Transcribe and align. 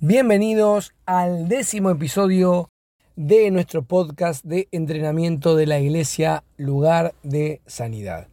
Bienvenidos 0.00 0.94
al 1.06 1.48
décimo 1.48 1.90
episodio 1.90 2.70
de 3.16 3.50
nuestro 3.50 3.82
podcast 3.82 4.44
de 4.44 4.68
entrenamiento 4.70 5.56
de 5.56 5.66
la 5.66 5.80
iglesia 5.80 6.44
Lugar 6.56 7.14
de 7.24 7.62
Sanidad. 7.66 8.28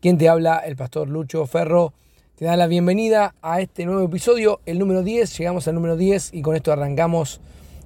Quien 0.00 0.16
te 0.16 0.30
habla, 0.30 0.60
el 0.60 0.76
pastor 0.76 1.10
Lucho 1.10 1.44
Ferro, 1.44 1.92
te 2.36 2.46
da 2.46 2.56
la 2.56 2.68
bienvenida 2.68 3.34
a 3.42 3.60
este 3.60 3.84
nuevo 3.84 4.02
episodio, 4.02 4.60
el 4.64 4.78
número 4.78 5.02
10. 5.02 5.36
Llegamos 5.36 5.68
al 5.68 5.74
número 5.74 5.98
10 5.98 6.32
y 6.32 6.40
con 6.40 6.56
esto 6.56 6.72
arrancamos 6.72 7.42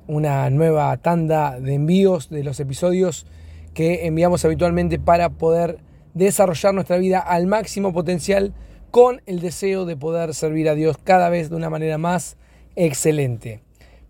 una 0.07 0.49
nueva 0.51 0.97
tanda 0.99 1.59
de 1.59 1.75
envíos 1.75 2.31
de 2.31 2.45
los 2.45 2.61
episodios 2.61 3.27
que 3.75 4.07
enviamos 4.07 4.45
habitualmente 4.45 5.01
para 5.01 5.29
poder 5.31 5.81
desarrollar 6.15 6.73
nuestra 6.73 6.99
vida 6.99 7.19
al 7.19 7.49
máximo 7.49 7.93
potencial 7.93 8.55
con 8.93 9.23
el 9.27 9.41
deseo 9.41 9.87
de 9.87 9.97
poder 9.97 10.35
servir 10.35 10.69
a 10.69 10.77
Dios 10.77 10.99
cada 11.03 11.31
vez 11.31 11.51
de 11.51 11.57
una 11.57 11.69
manera 11.69 11.99
más 11.99 12.37
excelente. 12.77 13.61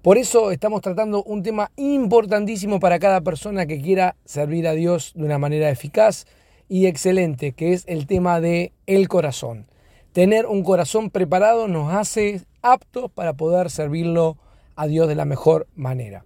Por 0.03 0.19
eso 0.19 0.51
estamos 0.51 0.83
tratando 0.83 1.23
un 1.23 1.43
tema 1.43 1.71
importantísimo 1.77 2.79
para 2.79 2.99
cada 2.99 3.23
persona 3.23 3.65
que 3.65 3.81
quiera 3.81 4.17
servir 4.25 4.69
a 4.69 4.73
Dios 4.73 5.13
de 5.15 5.25
una 5.25 5.39
manera 5.39 5.71
eficaz 5.71 6.27
y 6.69 6.87
excelente, 6.87 7.53
que 7.53 7.73
es 7.73 7.85
el 7.87 8.07
tema 8.07 8.41
de 8.41 8.73
el 8.87 9.09
corazón. 9.09 9.67
Tener 10.13 10.47
un 10.47 10.63
corazón 10.63 11.11
preparado 11.11 11.69
nos 11.69 11.93
hace 11.93 12.43
aptos 12.61 13.11
para 13.11 13.33
poder 13.33 13.71
servirlo 13.71 14.37
a 14.77 14.87
Dios 14.87 15.09
de 15.09 15.15
la 15.15 15.25
mejor 15.25 15.67
manera. 15.75 16.25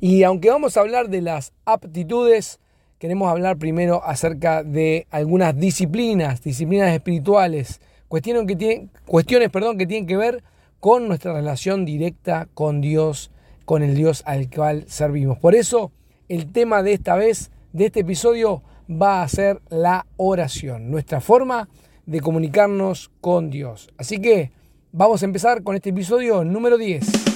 Y 0.00 0.22
aunque 0.22 0.48
vamos 0.48 0.76
a 0.76 0.80
hablar 0.80 1.10
de 1.10 1.20
las 1.20 1.52
aptitudes, 1.66 2.58
queremos 2.98 3.30
hablar 3.30 3.58
primero 3.58 4.02
acerca 4.02 4.62
de 4.62 5.06
algunas 5.10 5.54
disciplinas, 5.56 6.42
disciplinas 6.42 6.92
espirituales, 6.94 7.80
cuestiones 8.08 8.46
que 8.46 8.56
tienen, 8.56 8.90
cuestiones, 9.06 9.50
perdón, 9.50 9.76
que 9.76 9.86
tienen 9.86 10.06
que 10.06 10.16
ver 10.16 10.42
con 10.80 11.06
nuestra 11.06 11.34
relación 11.34 11.84
directa 11.84 12.48
con 12.54 12.80
Dios, 12.80 13.30
con 13.64 13.82
el 13.82 13.94
Dios 13.94 14.22
al 14.26 14.50
cual 14.50 14.84
servimos. 14.88 15.38
Por 15.38 15.54
eso, 15.54 15.92
el 16.28 16.50
tema 16.50 16.82
de 16.82 16.94
esta 16.94 17.14
vez, 17.14 17.50
de 17.72 17.86
este 17.86 18.00
episodio, 18.00 18.62
va 18.90 19.22
a 19.22 19.28
ser 19.28 19.60
la 19.68 20.06
oración, 20.16 20.90
nuestra 20.90 21.20
forma 21.20 21.68
de 22.06 22.20
comunicarnos 22.20 23.10
con 23.20 23.50
Dios. 23.50 23.90
Así 23.98 24.20
que 24.20 24.50
vamos 24.90 25.22
a 25.22 25.26
empezar 25.26 25.62
con 25.62 25.76
este 25.76 25.90
episodio 25.90 26.44
número 26.44 26.76
10. 26.76 27.29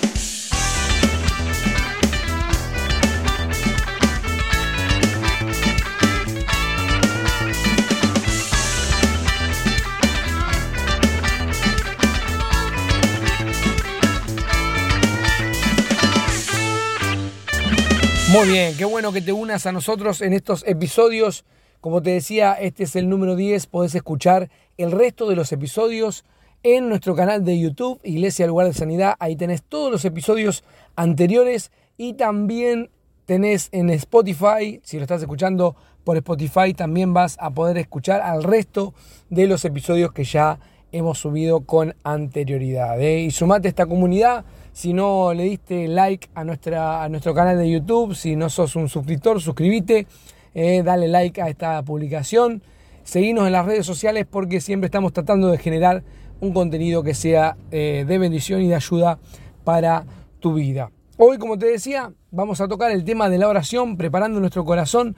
Muy 18.35 18.49
bien, 18.49 18.77
qué 18.77 18.85
bueno 18.85 19.13
que 19.13 19.21
te 19.21 19.31
unas 19.31 19.65
a 19.65 19.71
nosotros 19.71 20.21
en 20.21 20.33
estos 20.33 20.65
episodios. 20.67 21.45
Como 21.81 22.03
te 22.03 22.11
decía, 22.11 22.55
este 22.55 22.83
es 22.83 22.97
el 22.97 23.09
número 23.09 23.37
10. 23.37 23.67
Podés 23.69 23.95
escuchar 23.95 24.51
el 24.77 24.91
resto 24.91 25.29
de 25.29 25.37
los 25.37 25.53
episodios 25.53 26.25
en 26.65 26.89
nuestro 26.89 27.15
canal 27.15 27.45
de 27.45 27.61
YouTube, 27.61 28.01
Iglesia 28.03 28.49
Lugar 28.49 28.67
de 28.67 28.75
Sanidad. 28.75 29.15
Ahí 29.21 29.37
tenés 29.37 29.63
todos 29.63 29.93
los 29.93 30.05
episodios 30.05 30.65
anteriores 30.97 31.71
y 31.97 32.15
también 32.15 32.91
tenés 33.25 33.69
en 33.71 33.89
Spotify, 33.91 34.81
si 34.83 34.97
lo 34.97 35.05
estás 35.05 35.23
escuchando 35.23 35.77
por 36.03 36.17
Spotify, 36.17 36.75
también 36.75 37.15
vas 37.15 37.37
a 37.39 37.51
poder 37.51 37.79
escuchar 37.79 38.21
al 38.21 38.43
resto 38.43 38.95
de 39.31 39.47
los 39.47 39.65
episodios 39.65 40.11
que 40.11 40.25
ya 40.25 40.59
hemos 40.91 41.19
subido 41.19 41.61
con 41.61 41.95
anterioridad. 42.03 43.01
¿eh? 43.01 43.21
Y 43.21 43.31
sumate 43.31 43.69
a 43.69 43.71
esta 43.71 43.87
comunidad 43.87 44.45
si 44.75 44.93
no 44.93 45.33
le 45.35 45.45
diste 45.45 45.87
like 45.87 46.29
a, 46.35 46.43
nuestra, 46.43 47.05
a 47.05 47.09
nuestro 47.09 47.33
canal 47.33 47.57
de 47.57 47.71
YouTube, 47.71 48.17
si 48.17 48.35
no 48.35 48.51
sos 48.51 48.75
un 48.75 48.89
suscriptor, 48.89 49.41
suscríbete, 49.41 50.09
eh, 50.53 50.83
dale 50.85 51.07
like 51.07 51.41
a 51.41 51.49
esta 51.49 51.81
publicación. 51.85 52.61
Seguinos 53.05 53.47
en 53.47 53.53
las 53.53 53.67
redes 53.67 53.87
sociales 53.87 54.27
porque 54.29 54.61
siempre 54.61 54.87
estamos 54.87 55.13
tratando 55.13 55.49
de 55.49 55.59
generar 55.59 56.03
un 56.41 56.53
contenido 56.53 57.05
que 57.05 57.15
sea 57.15 57.57
eh, 57.71 58.05
de 58.07 58.19
bendición 58.19 58.63
y 58.63 58.69
de 58.69 58.75
ayuda 58.75 59.21
para 59.63 60.07
tu 60.41 60.55
vida. 60.55 60.91
Hoy, 61.19 61.39
como 61.39 61.57
te 61.57 61.67
decía, 61.67 62.13
vamos 62.33 62.61
a 62.61 62.67
tocar 62.67 62.91
el 62.91 63.05
tema 63.05 63.31
de 63.31 63.39
la 63.39 63.47
oración, 63.47 63.97
preparando 63.97 64.41
nuestro 64.41 64.65
corazón. 64.65 65.15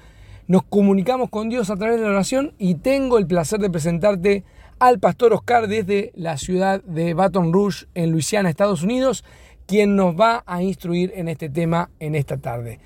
Nos 0.49 0.65
comunicamos 0.65 1.31
con 1.31 1.49
Dios 1.49 1.71
a 1.71 1.77
través 1.77 1.97
de 1.97 2.05
la 2.05 2.11
oración 2.11 2.53
y 2.59 2.75
tengo 2.75 3.17
el 3.17 3.27
placer 3.27 3.59
de 3.61 3.71
presentarte 3.71 4.45
al 4.79 4.99
pastor 5.01 5.33
Oscar 5.33 5.67
desde 5.67 6.13
la 6.15 6.37
ciudad 6.37 6.83
de 6.85 7.15
Baton 7.15 7.55
Rouge, 7.55 7.87
en 7.95 8.11
Luisiana, 8.11 8.51
Estados 8.51 8.83
Unidos 8.83 9.25
quien 9.67 9.97
nos 9.97 10.15
va 10.15 10.45
a 10.47 10.63
instruir 10.63 11.13
en 11.17 11.29
este 11.29 11.49
tema 11.49 11.91
en 11.99 12.15
esta 12.15 12.39
tarde. 12.39 12.81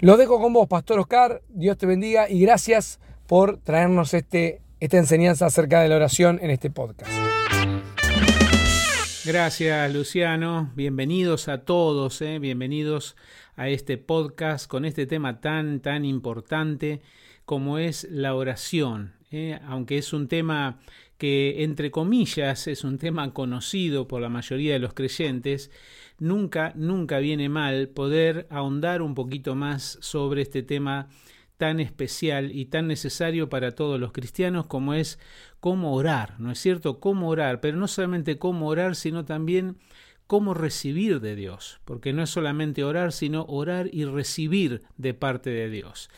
Lo 0.00 0.16
dejo 0.16 0.40
con 0.40 0.52
vos, 0.52 0.68
Pastor 0.68 0.98
Oscar. 0.98 1.42
Dios 1.48 1.78
te 1.78 1.86
bendiga 1.86 2.28
y 2.28 2.40
gracias 2.40 3.00
por 3.26 3.58
traernos 3.58 4.12
este, 4.12 4.60
esta 4.80 4.98
enseñanza 4.98 5.46
acerca 5.46 5.80
de 5.80 5.88
la 5.88 5.96
oración 5.96 6.38
en 6.42 6.50
este 6.50 6.70
podcast. 6.70 7.10
Gracias, 9.24 9.94
Luciano. 9.94 10.70
Bienvenidos 10.74 11.48
a 11.48 11.64
todos, 11.64 12.20
¿eh? 12.20 12.38
bienvenidos 12.38 13.16
a 13.56 13.70
este 13.70 13.96
podcast 13.96 14.66
con 14.66 14.84
este 14.84 15.06
tema 15.06 15.40
tan, 15.40 15.80
tan 15.80 16.04
importante 16.04 17.00
como 17.46 17.78
es 17.78 18.06
la 18.10 18.34
oración. 18.34 19.14
¿eh? 19.30 19.58
Aunque 19.66 19.96
es 19.96 20.12
un 20.12 20.28
tema 20.28 20.80
que, 21.16 21.62
entre 21.64 21.90
comillas, 21.90 22.66
es 22.66 22.84
un 22.84 22.98
tema 22.98 23.32
conocido 23.32 24.06
por 24.08 24.20
la 24.20 24.28
mayoría 24.28 24.74
de 24.74 24.78
los 24.80 24.92
creyentes, 24.92 25.70
nunca, 26.24 26.72
nunca 26.74 27.18
viene 27.18 27.48
mal 27.48 27.88
poder 27.88 28.46
ahondar 28.50 29.02
un 29.02 29.14
poquito 29.14 29.54
más 29.54 29.98
sobre 30.00 30.40
este 30.42 30.62
tema 30.62 31.08
tan 31.58 31.80
especial 31.80 32.50
y 32.50 32.64
tan 32.66 32.88
necesario 32.88 33.48
para 33.48 33.72
todos 33.72 34.00
los 34.00 34.12
cristianos 34.12 34.66
como 34.66 34.94
es 34.94 35.20
cómo 35.60 35.94
orar, 35.94 36.40
¿no 36.40 36.50
es 36.50 36.58
cierto? 36.58 36.98
Cómo 36.98 37.28
orar, 37.28 37.60
pero 37.60 37.76
no 37.76 37.86
solamente 37.86 38.38
cómo 38.38 38.68
orar, 38.68 38.96
sino 38.96 39.24
también 39.24 39.76
cómo 40.26 40.54
recibir 40.54 41.20
de 41.20 41.36
Dios, 41.36 41.80
porque 41.84 42.14
no 42.14 42.22
es 42.22 42.30
solamente 42.30 42.84
orar, 42.84 43.12
sino 43.12 43.44
orar 43.44 43.90
y 43.92 44.06
recibir 44.06 44.82
de 44.96 45.12
parte 45.12 45.50
de 45.50 45.68
Dios. 45.68 46.08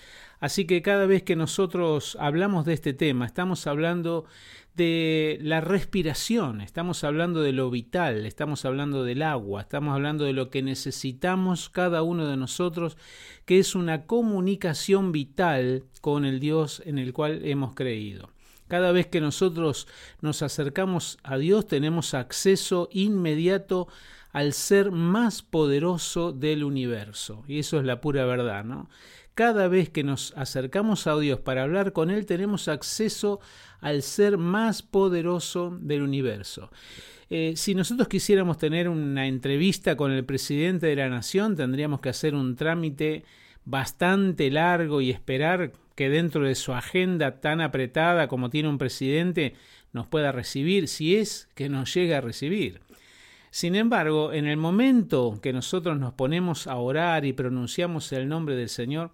Así 0.41 0.67
que 0.67 0.83
cada 0.83 1.07
vez 1.07 1.23
que 1.23 1.37
nosotros 1.37 2.17
hablamos 2.21 2.65
de 2.65 2.75
este 2.75 2.93
tema, 2.93 3.27
estamos 3.27 3.67
hablando 3.67 4.27
de 4.75 5.39
la 5.41 5.63
respiración, 5.63 6.61
estamos 6.61 7.03
hablando 7.03 7.41
de 7.41 7.53
lo 7.53 7.71
vital, 7.71 8.27
estamos 8.27 8.67
hablando 8.67 9.05
del 9.05 9.23
agua, 9.23 9.63
estamos 9.63 9.95
hablando 9.95 10.25
de 10.25 10.35
lo 10.35 10.51
que 10.51 10.63
necesitamos 10.63 11.71
cada 11.71 12.03
uno 12.03 12.29
de 12.29 12.37
nosotros, 12.37 12.99
que 13.47 13.59
es 13.59 13.75
una 13.75 14.05
comunicación 14.05 15.13
vital 15.13 15.85
con 16.03 16.27
el 16.27 16.41
Dios 16.41 16.83
en 16.85 16.99
el 16.99 17.15
cual 17.15 17.41
hemos 17.45 17.75
creído. 17.75 18.29
Cada 18.69 18.93
vez 18.93 19.07
que 19.07 19.21
nosotros 19.21 19.89
nos 20.21 20.43
acercamos 20.43 21.19
a 21.23 21.39
Dios 21.39 21.67
tenemos 21.67 22.13
acceso 22.13 22.89
inmediato 22.93 23.89
al 24.33 24.53
ser 24.53 24.91
más 24.91 25.43
poderoso 25.43 26.33
del 26.33 26.65
universo. 26.65 27.45
Y 27.49 27.61
eso 27.61 27.79
es 27.79 27.87
la 27.87 28.03
pura 28.03 28.27
verdad, 28.27 28.65
¿no? 28.65 28.91
Cada 29.37 29.69
vez 29.69 29.91
que 29.91 30.03
nos 30.03 30.33
acercamos 30.35 31.07
a 31.07 31.15
Dios 31.19 31.41
para 31.41 31.63
hablar 31.63 31.93
con 31.93 32.09
Él 32.11 32.25
tenemos 32.25 32.69
acceso 32.69 33.39
al 33.81 34.01
ser 34.01 34.39
más 34.39 34.81
poderoso 34.83 35.77
del 35.79 36.01
universo. 36.01 36.71
Eh, 37.29 37.53
si 37.55 37.75
nosotros 37.75 38.09
quisiéramos 38.09 38.57
tener 38.57 38.89
una 38.89 39.27
entrevista 39.27 39.95
con 39.95 40.11
el 40.11 40.25
presidente 40.25 40.87
de 40.87 40.97
la 40.97 41.11
nación, 41.11 41.55
tendríamos 41.55 42.01
que 42.01 42.09
hacer 42.09 42.35
un 42.35 42.57
trámite 42.57 43.25
bastante 43.67 44.51
largo 44.51 45.03
y 45.03 45.11
esperar 45.11 45.73
que 45.95 46.09
dentro 46.09 46.47
de 46.47 46.55
su 46.55 46.73
agenda 46.73 47.39
tan 47.39 47.61
apretada 47.61 48.29
como 48.29 48.49
tiene 48.49 48.71
un 48.71 48.79
presidente 48.79 49.53
nos 49.93 50.07
pueda 50.07 50.33
recibir, 50.33 50.89
si 50.89 51.15
es 51.15 51.51
que 51.55 51.69
nos 51.69 51.93
llega 51.93 52.17
a 52.17 52.23
recibir. 52.23 52.81
Sin 53.51 53.75
embargo, 53.75 54.33
en 54.33 54.47
el 54.47 54.57
momento 54.57 55.39
que 55.43 55.53
nosotros 55.53 55.99
nos 55.99 56.15
ponemos 56.15 56.67
a 56.67 56.77
orar 56.77 57.27
y 57.27 57.35
pronunciamos 57.35 58.11
el 58.13 58.31
nombre 58.31 58.57
del 58.57 58.71
Señor, 58.71 59.11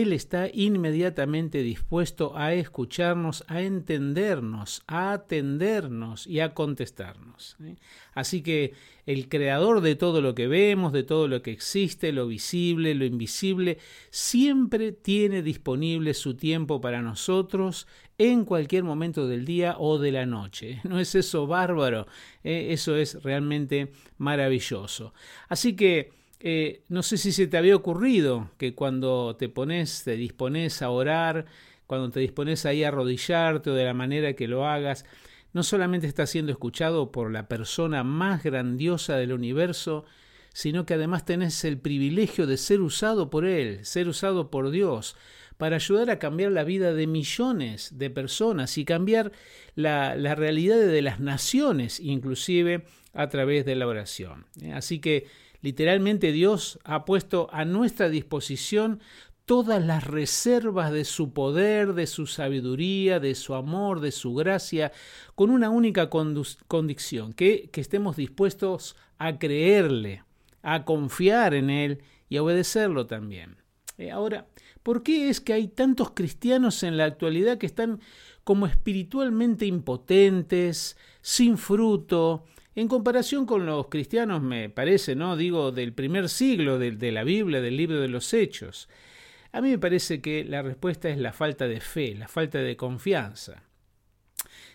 él 0.00 0.12
está 0.12 0.48
inmediatamente 0.52 1.62
dispuesto 1.62 2.36
a 2.36 2.54
escucharnos, 2.54 3.44
a 3.48 3.62
entendernos, 3.62 4.82
a 4.86 5.12
atendernos 5.12 6.26
y 6.26 6.40
a 6.40 6.54
contestarnos. 6.54 7.56
¿eh? 7.62 7.76
Así 8.14 8.42
que 8.42 8.72
el 9.06 9.28
creador 9.28 9.80
de 9.80 9.96
todo 9.96 10.20
lo 10.20 10.34
que 10.34 10.46
vemos, 10.46 10.92
de 10.92 11.02
todo 11.02 11.28
lo 11.28 11.42
que 11.42 11.50
existe, 11.50 12.12
lo 12.12 12.26
visible, 12.26 12.94
lo 12.94 13.04
invisible, 13.04 13.78
siempre 14.10 14.92
tiene 14.92 15.42
disponible 15.42 16.14
su 16.14 16.34
tiempo 16.34 16.80
para 16.80 17.02
nosotros 17.02 17.86
en 18.16 18.44
cualquier 18.44 18.84
momento 18.84 19.26
del 19.26 19.44
día 19.44 19.76
o 19.78 19.98
de 19.98 20.12
la 20.12 20.26
noche. 20.26 20.80
¿No 20.84 20.98
es 21.00 21.14
eso 21.14 21.46
bárbaro? 21.46 22.06
¿Eh? 22.42 22.68
Eso 22.70 22.96
es 22.96 23.22
realmente 23.22 23.92
maravilloso. 24.18 25.12
Así 25.48 25.76
que 25.76 26.23
eh, 26.46 26.82
no 26.88 27.02
sé 27.02 27.16
si 27.16 27.32
se 27.32 27.46
te 27.46 27.56
había 27.56 27.74
ocurrido 27.74 28.50
que 28.58 28.74
cuando 28.74 29.34
te 29.34 29.48
pones, 29.48 30.04
te 30.04 30.14
dispones 30.14 30.82
a 30.82 30.90
orar, 30.90 31.46
cuando 31.86 32.10
te 32.10 32.20
dispones 32.20 32.66
ahí 32.66 32.84
a 32.84 32.88
arrodillarte 32.88 33.70
o 33.70 33.74
de 33.74 33.86
la 33.86 33.94
manera 33.94 34.34
que 34.34 34.46
lo 34.46 34.66
hagas, 34.66 35.06
no 35.54 35.62
solamente 35.62 36.06
estás 36.06 36.28
siendo 36.28 36.52
escuchado 36.52 37.10
por 37.12 37.32
la 37.32 37.48
persona 37.48 38.04
más 38.04 38.42
grandiosa 38.42 39.16
del 39.16 39.32
universo, 39.32 40.04
sino 40.52 40.84
que 40.84 40.92
además 40.92 41.24
tenés 41.24 41.64
el 41.64 41.78
privilegio 41.78 42.46
de 42.46 42.58
ser 42.58 42.82
usado 42.82 43.30
por 43.30 43.46
Él, 43.46 43.82
ser 43.86 44.06
usado 44.06 44.50
por 44.50 44.70
Dios, 44.70 45.16
para 45.56 45.76
ayudar 45.76 46.10
a 46.10 46.18
cambiar 46.18 46.52
la 46.52 46.64
vida 46.64 46.92
de 46.92 47.06
millones 47.06 47.96
de 47.96 48.10
personas 48.10 48.76
y 48.76 48.84
cambiar 48.84 49.32
la, 49.76 50.14
la 50.14 50.34
realidad 50.34 50.76
de 50.76 51.00
las 51.00 51.20
naciones, 51.20 52.00
inclusive 52.00 52.84
a 53.14 53.30
través 53.30 53.64
de 53.64 53.76
la 53.76 53.86
oración. 53.86 54.44
Así 54.74 54.98
que 54.98 55.26
literalmente 55.64 56.30
Dios 56.30 56.78
ha 56.84 57.06
puesto 57.06 57.48
a 57.50 57.64
nuestra 57.64 58.10
disposición 58.10 59.00
todas 59.46 59.82
las 59.82 60.04
reservas 60.04 60.92
de 60.92 61.06
su 61.06 61.32
poder, 61.32 61.94
de 61.94 62.06
su 62.06 62.26
sabiduría, 62.26 63.18
de 63.18 63.34
su 63.34 63.54
amor, 63.54 64.00
de 64.00 64.12
su 64.12 64.34
gracia, 64.34 64.92
con 65.34 65.48
una 65.48 65.70
única 65.70 66.10
condición, 66.10 67.32
que, 67.32 67.70
que 67.72 67.80
estemos 67.80 68.16
dispuestos 68.16 68.94
a 69.16 69.38
creerle, 69.38 70.22
a 70.62 70.84
confiar 70.84 71.54
en 71.54 71.70
Él 71.70 72.02
y 72.28 72.36
a 72.36 72.42
obedecerlo 72.42 73.06
también. 73.06 73.56
Eh, 73.96 74.10
ahora, 74.10 74.46
¿por 74.82 75.02
qué 75.02 75.30
es 75.30 75.40
que 75.40 75.54
hay 75.54 75.68
tantos 75.68 76.10
cristianos 76.10 76.82
en 76.82 76.98
la 76.98 77.06
actualidad 77.06 77.56
que 77.56 77.66
están 77.66 78.00
como 78.44 78.66
espiritualmente 78.66 79.64
impotentes, 79.64 80.98
sin 81.22 81.56
fruto, 81.56 82.44
en 82.74 82.88
comparación 82.88 83.46
con 83.46 83.66
los 83.66 83.88
cristianos, 83.88 84.42
me 84.42 84.68
parece, 84.68 85.14
¿no? 85.14 85.36
Digo, 85.36 85.70
del 85.70 85.92
primer 85.92 86.28
siglo 86.28 86.78
de, 86.78 87.12
la 87.12 87.22
Biblia, 87.22 87.60
del 87.60 87.76
libro 87.76 88.00
de 88.00 88.08
los 88.08 88.34
Hechos. 88.34 88.88
A 89.52 89.60
mí 89.60 89.70
me 89.70 89.78
parece 89.78 90.20
que 90.20 90.44
la 90.44 90.62
respuesta 90.62 91.08
es 91.08 91.18
la 91.18 91.32
falta 91.32 91.68
de 91.68 91.80
fe, 91.80 92.14
la 92.16 92.26
falta 92.26 92.58
de 92.58 92.76
confianza. 92.76 93.62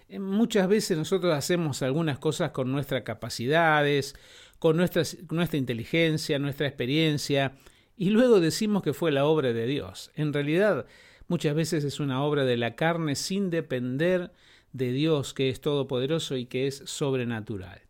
Eh, 0.07 0.19
muchas 0.19 0.69
veces 0.69 0.97
nosotros 0.97 1.35
hacemos 1.35 1.81
algunas 1.81 2.19
cosas 2.19 2.51
con 2.51 2.71
nuestras 2.71 3.03
capacidades, 3.03 4.15
con 4.59 4.77
nuestra 4.77 5.57
inteligencia, 5.57 6.39
nuestra 6.39 6.67
experiencia, 6.67 7.53
y 7.97 8.11
luego 8.11 8.39
decimos 8.39 8.81
que 8.81 8.93
fue 8.93 9.11
la 9.11 9.25
obra 9.25 9.51
de 9.51 9.67
Dios. 9.67 10.11
En 10.15 10.31
realidad, 10.31 10.85
muchas 11.27 11.53
veces 11.53 11.83
es 11.83 11.99
una 11.99 12.23
obra 12.23 12.45
de 12.45 12.55
la 12.55 12.75
carne 12.75 13.15
sin 13.15 13.49
depender 13.49 14.31
de 14.71 14.93
Dios, 14.93 15.33
que 15.33 15.49
es 15.49 15.59
todopoderoso 15.59 16.37
y 16.37 16.45
que 16.45 16.67
es 16.67 16.81
sobrenatural. 16.85 17.88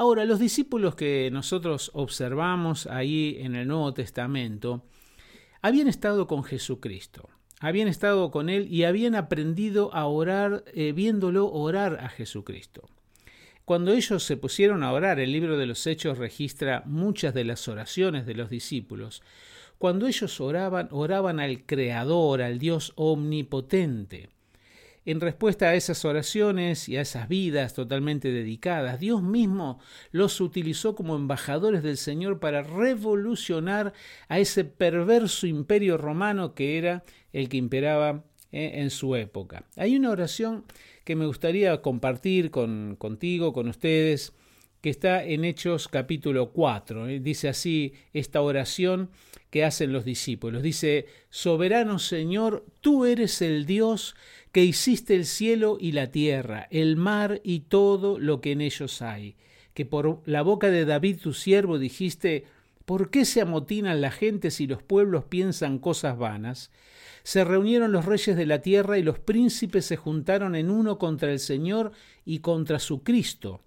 Ahora, 0.00 0.24
los 0.24 0.38
discípulos 0.38 0.94
que 0.94 1.28
nosotros 1.30 1.90
observamos 1.92 2.86
ahí 2.86 3.36
en 3.40 3.54
el 3.54 3.68
Nuevo 3.68 3.92
Testamento, 3.92 4.86
habían 5.60 5.88
estado 5.88 6.26
con 6.26 6.42
Jesucristo, 6.42 7.28
habían 7.60 7.86
estado 7.86 8.30
con 8.30 8.48
Él 8.48 8.66
y 8.72 8.84
habían 8.84 9.14
aprendido 9.14 9.92
a 9.92 10.06
orar 10.06 10.64
eh, 10.72 10.92
viéndolo 10.92 11.52
orar 11.52 11.98
a 12.00 12.08
Jesucristo. 12.08 12.88
Cuando 13.66 13.92
ellos 13.92 14.22
se 14.22 14.38
pusieron 14.38 14.84
a 14.84 14.92
orar, 14.94 15.20
el 15.20 15.32
libro 15.32 15.58
de 15.58 15.66
los 15.66 15.86
Hechos 15.86 16.16
registra 16.16 16.82
muchas 16.86 17.34
de 17.34 17.44
las 17.44 17.68
oraciones 17.68 18.24
de 18.24 18.32
los 18.32 18.48
discípulos. 18.48 19.22
Cuando 19.76 20.06
ellos 20.06 20.40
oraban, 20.40 20.88
oraban 20.92 21.40
al 21.40 21.66
Creador, 21.66 22.40
al 22.40 22.58
Dios 22.58 22.94
omnipotente. 22.96 24.30
En 25.10 25.20
respuesta 25.20 25.70
a 25.70 25.74
esas 25.74 26.04
oraciones 26.04 26.88
y 26.88 26.96
a 26.96 27.00
esas 27.00 27.28
vidas 27.28 27.74
totalmente 27.74 28.30
dedicadas, 28.30 29.00
Dios 29.00 29.24
mismo 29.24 29.80
los 30.12 30.40
utilizó 30.40 30.94
como 30.94 31.16
embajadores 31.16 31.82
del 31.82 31.96
Señor 31.96 32.38
para 32.38 32.62
revolucionar 32.62 33.92
a 34.28 34.38
ese 34.38 34.62
perverso 34.62 35.48
imperio 35.48 35.96
romano 35.96 36.54
que 36.54 36.78
era 36.78 37.02
el 37.32 37.48
que 37.48 37.56
imperaba 37.56 38.22
eh, 38.52 38.74
en 38.74 38.90
su 38.90 39.16
época. 39.16 39.64
Hay 39.74 39.96
una 39.96 40.10
oración 40.10 40.64
que 41.02 41.16
me 41.16 41.26
gustaría 41.26 41.82
compartir 41.82 42.52
con, 42.52 42.94
contigo, 42.96 43.52
con 43.52 43.66
ustedes, 43.66 44.32
que 44.80 44.90
está 44.90 45.24
en 45.24 45.44
Hechos 45.44 45.88
capítulo 45.88 46.52
4. 46.52 47.08
Eh. 47.08 47.18
Dice 47.18 47.48
así 47.48 47.94
esta 48.12 48.40
oración 48.42 49.10
que 49.50 49.64
hacen 49.64 49.92
los 49.92 50.04
discípulos. 50.04 50.62
Dice, 50.62 51.06
Soberano 51.28 51.98
Señor, 51.98 52.64
tú 52.80 53.04
eres 53.04 53.42
el 53.42 53.66
Dios 53.66 54.14
que 54.52 54.64
hiciste 54.64 55.14
el 55.14 55.26
cielo 55.26 55.76
y 55.80 55.92
la 55.92 56.10
tierra, 56.10 56.66
el 56.70 56.96
mar 56.96 57.40
y 57.44 57.60
todo 57.60 58.18
lo 58.18 58.40
que 58.40 58.52
en 58.52 58.60
ellos 58.60 59.02
hay, 59.02 59.36
que 59.74 59.86
por 59.86 60.22
la 60.26 60.42
boca 60.42 60.70
de 60.70 60.84
David 60.84 61.18
tu 61.20 61.32
siervo 61.32 61.78
dijiste, 61.78 62.46
¿por 62.84 63.10
qué 63.10 63.24
se 63.24 63.40
amotinan 63.40 64.00
la 64.00 64.10
gente 64.10 64.50
si 64.50 64.66
los 64.66 64.82
pueblos 64.82 65.24
piensan 65.24 65.78
cosas 65.78 66.18
vanas? 66.18 66.70
Se 67.22 67.44
reunieron 67.44 67.92
los 67.92 68.06
reyes 68.06 68.36
de 68.36 68.46
la 68.46 68.62
tierra 68.62 68.98
y 68.98 69.02
los 69.02 69.18
príncipes 69.18 69.84
se 69.84 69.96
juntaron 69.96 70.56
en 70.56 70.70
uno 70.70 70.98
contra 70.98 71.30
el 71.30 71.38
Señor 71.38 71.92
y 72.24 72.38
contra 72.38 72.78
su 72.78 73.02
Cristo 73.02 73.60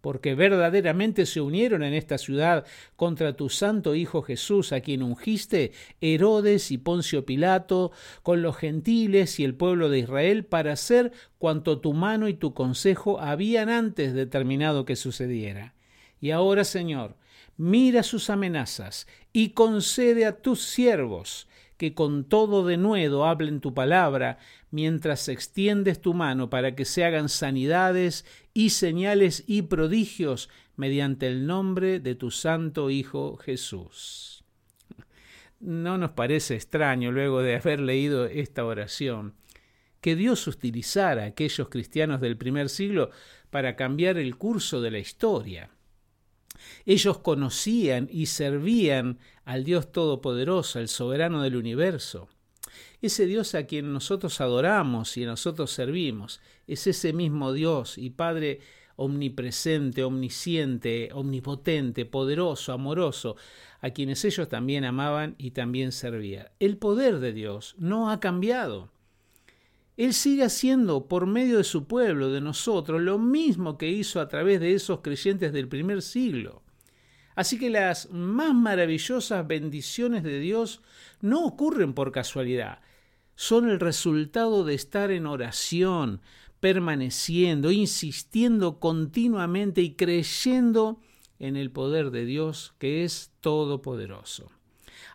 porque 0.00 0.34
verdaderamente 0.34 1.26
se 1.26 1.40
unieron 1.40 1.82
en 1.82 1.94
esta 1.94 2.18
ciudad 2.18 2.64
contra 2.96 3.36
tu 3.36 3.48
santo 3.48 3.94
Hijo 3.94 4.22
Jesús, 4.22 4.72
a 4.72 4.80
quien 4.80 5.02
ungiste 5.02 5.72
Herodes 6.00 6.70
y 6.70 6.78
Poncio 6.78 7.24
Pilato, 7.24 7.92
con 8.22 8.42
los 8.42 8.56
gentiles 8.56 9.38
y 9.40 9.44
el 9.44 9.54
pueblo 9.54 9.88
de 9.88 10.00
Israel, 10.00 10.44
para 10.44 10.72
hacer 10.72 11.12
cuanto 11.38 11.80
tu 11.80 11.92
mano 11.92 12.28
y 12.28 12.34
tu 12.34 12.54
consejo 12.54 13.20
habían 13.20 13.68
antes 13.68 14.14
determinado 14.14 14.84
que 14.84 14.96
sucediera. 14.96 15.74
Y 16.20 16.30
ahora, 16.30 16.64
Señor, 16.64 17.16
mira 17.56 18.02
sus 18.02 18.30
amenazas 18.30 19.06
y 19.32 19.50
concede 19.50 20.26
a 20.26 20.40
tus 20.40 20.62
siervos 20.62 21.46
que 21.80 21.94
con 21.94 22.24
todo 22.24 22.66
denuedo 22.66 23.24
hablen 23.24 23.60
tu 23.60 23.72
palabra, 23.72 24.38
mientras 24.70 25.28
extiendes 25.28 26.00
tu 26.00 26.14
mano 26.14 26.50
para 26.50 26.74
que 26.74 26.84
se 26.84 27.04
hagan 27.04 27.28
sanidades 27.28 28.24
y 28.54 28.70
señales 28.70 29.44
y 29.46 29.62
prodigios 29.62 30.48
mediante 30.76 31.26
el 31.26 31.46
nombre 31.46 32.00
de 32.00 32.14
tu 32.14 32.30
santo 32.30 32.90
Hijo 32.90 33.36
Jesús. 33.36 34.44
No 35.58 35.98
nos 35.98 36.12
parece 36.12 36.54
extraño, 36.54 37.12
luego 37.12 37.42
de 37.42 37.56
haber 37.56 37.80
leído 37.80 38.24
esta 38.24 38.64
oración, 38.64 39.34
que 40.00 40.16
Dios 40.16 40.46
utilizara 40.46 41.24
a 41.24 41.26
aquellos 41.26 41.68
cristianos 41.68 42.20
del 42.20 42.38
primer 42.38 42.70
siglo 42.70 43.10
para 43.50 43.76
cambiar 43.76 44.16
el 44.16 44.36
curso 44.36 44.80
de 44.80 44.90
la 44.90 44.98
historia. 44.98 45.70
Ellos 46.86 47.18
conocían 47.18 48.08
y 48.10 48.26
servían 48.26 49.18
al 49.44 49.64
Dios 49.64 49.92
Todopoderoso, 49.92 50.78
el 50.78 50.88
soberano 50.88 51.42
del 51.42 51.56
universo. 51.56 52.28
Ese 53.02 53.26
Dios 53.26 53.54
a 53.54 53.66
quien 53.66 53.92
nosotros 53.92 54.40
adoramos 54.40 55.16
y 55.16 55.24
nosotros 55.24 55.70
servimos, 55.70 56.40
es 56.66 56.86
ese 56.86 57.12
mismo 57.12 57.52
Dios 57.52 57.98
y 57.98 58.10
Padre 58.10 58.60
omnipresente, 58.96 60.04
omnisciente, 60.04 61.08
omnipotente, 61.14 62.04
poderoso, 62.04 62.74
amoroso, 62.74 63.36
a 63.80 63.90
quienes 63.90 64.24
ellos 64.26 64.48
también 64.48 64.84
amaban 64.84 65.36
y 65.38 65.52
también 65.52 65.90
servían. 65.90 66.48
El 66.60 66.76
poder 66.76 67.18
de 67.18 67.32
Dios 67.32 67.74
no 67.78 68.10
ha 68.10 68.20
cambiado. 68.20 68.90
Él 69.96 70.12
sigue 70.12 70.44
haciendo 70.44 71.08
por 71.08 71.26
medio 71.26 71.58
de 71.58 71.64
su 71.64 71.86
pueblo, 71.86 72.30
de 72.30 72.42
nosotros, 72.42 73.00
lo 73.00 73.18
mismo 73.18 73.78
que 73.78 73.88
hizo 73.88 74.20
a 74.20 74.28
través 74.28 74.60
de 74.60 74.74
esos 74.74 75.00
creyentes 75.00 75.52
del 75.52 75.68
primer 75.68 76.02
siglo. 76.02 76.62
Así 77.40 77.58
que 77.58 77.70
las 77.70 78.10
más 78.10 78.52
maravillosas 78.54 79.46
bendiciones 79.46 80.22
de 80.22 80.40
Dios 80.40 80.82
no 81.22 81.46
ocurren 81.46 81.94
por 81.94 82.12
casualidad, 82.12 82.80
son 83.34 83.70
el 83.70 83.80
resultado 83.80 84.62
de 84.62 84.74
estar 84.74 85.10
en 85.10 85.24
oración, 85.24 86.20
permaneciendo, 86.60 87.70
insistiendo 87.70 88.78
continuamente 88.78 89.80
y 89.80 89.94
creyendo 89.94 91.00
en 91.38 91.56
el 91.56 91.70
poder 91.70 92.10
de 92.10 92.26
Dios 92.26 92.74
que 92.76 93.04
es 93.04 93.32
todopoderoso. 93.40 94.50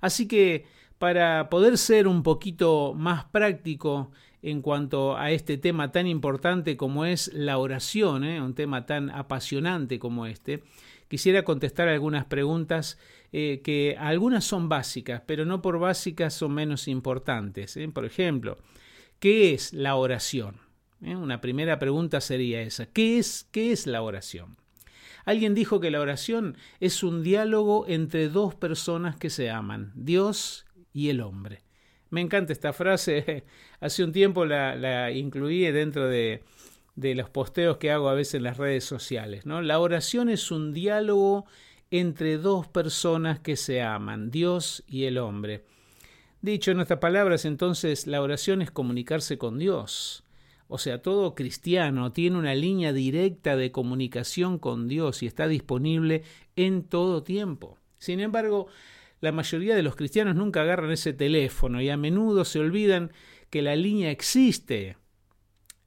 Así 0.01 0.27
que 0.27 0.65
para 0.97 1.47
poder 1.51 1.77
ser 1.77 2.07
un 2.07 2.23
poquito 2.23 2.95
más 2.95 3.25
práctico 3.25 4.09
en 4.41 4.63
cuanto 4.63 5.15
a 5.15 5.29
este 5.29 5.59
tema 5.59 5.91
tan 5.91 6.07
importante 6.07 6.75
como 6.75 7.05
es 7.05 7.31
la 7.35 7.59
oración, 7.59 8.23
¿eh? 8.23 8.41
un 8.41 8.55
tema 8.55 8.87
tan 8.87 9.11
apasionante 9.11 9.99
como 9.99 10.25
este, 10.25 10.63
quisiera 11.07 11.43
contestar 11.43 11.87
algunas 11.87 12.25
preguntas 12.25 12.97
eh, 13.31 13.61
que 13.63 13.95
algunas 13.99 14.45
son 14.45 14.69
básicas, 14.69 15.21
pero 15.25 15.45
no 15.45 15.61
por 15.61 15.79
básicas 15.79 16.33
son 16.33 16.53
menos 16.53 16.87
importantes. 16.87 17.77
¿eh? 17.77 17.89
Por 17.89 18.05
ejemplo, 18.05 18.57
¿qué 19.19 19.53
es 19.53 19.73
la 19.73 19.95
oración? 19.95 20.57
Una 21.01 21.41
primera 21.41 21.77
pregunta 21.77 22.21
sería 22.21 22.61
esa. 22.61 22.85
¿Qué 22.87 23.19
es, 23.19 23.47
¿Qué 23.51 23.71
es 23.71 23.85
la 23.85 24.01
oración? 24.01 24.57
Alguien 25.25 25.55
dijo 25.55 25.79
que 25.79 25.91
la 25.91 25.99
oración 25.99 26.55
es 26.79 27.03
un 27.03 27.23
diálogo 27.23 27.85
entre 27.87 28.29
dos 28.29 28.55
personas 28.55 29.15
que 29.15 29.29
se 29.29 29.49
aman, 29.49 29.91
Dios 29.95 30.65
y 30.93 31.09
el 31.09 31.21
hombre. 31.21 31.63
Me 32.09 32.21
encanta 32.21 32.53
esta 32.53 32.73
frase. 32.73 33.43
Hace 33.79 34.03
un 34.03 34.11
tiempo 34.11 34.45
la, 34.45 35.11
incluí 35.11 35.69
dentro 35.71 36.07
de, 36.07 36.43
de, 36.95 37.15
los 37.15 37.29
posteos 37.29 37.77
que 37.77 37.91
hago 37.91 38.09
a 38.09 38.13
veces 38.13 38.35
en 38.35 38.43
las 38.43 38.57
redes 38.57 38.83
sociales. 38.83 39.45
¿no? 39.45 39.61
La 39.61 39.79
oración 39.79 40.29
es 40.29 40.51
un 40.51 40.73
diálogo 40.73 41.45
entre 41.91 42.37
dos 42.37 42.67
personas 42.67 43.39
que 43.39 43.55
se 43.55 43.81
aman, 43.81 44.31
Dios 44.31 44.83
y 44.87 45.05
el 45.05 45.17
hombre. 45.17 45.63
Dicho 46.41 46.71
en 46.71 46.77
nuestras 46.77 46.99
palabras, 46.99 47.45
entonces, 47.45 48.05
la 48.07 48.21
oración 48.21 48.61
es 48.61 48.71
comunicarse 48.71 49.37
con 49.37 49.57
Dios. 49.57 50.23
o 50.67 50.77
sea, 50.77 51.01
todo 51.01 51.35
cristiano 51.35 52.11
tiene 52.11 52.37
una 52.37 52.55
línea 52.55 52.91
directa 52.91 53.55
de 53.55 53.71
comunicación 53.71 54.57
con 54.57 54.87
Dios 54.87 55.21
y 55.21 55.27
está 55.27 55.47
disponible 55.47 56.23
en 56.55 56.83
todo 56.83 57.23
tiempo. 57.23 57.77
Sin 57.99 58.19
embargo, 58.19 58.67
la 59.21 59.31
mayoría 59.31 59.75
de 59.75 59.83
los 59.83 59.95
cristianos 59.95 60.35
nunca 60.35 60.61
agarran 60.61 60.91
ese 60.91 61.13
teléfono 61.13 61.81
y 61.81 61.89
a 61.89 61.97
menudo 61.97 62.45
se 62.45 62.59
olvidan 62.59 63.11
que 63.49 63.61
la 63.61 63.75
línea 63.75 64.11
existe. 64.11 64.97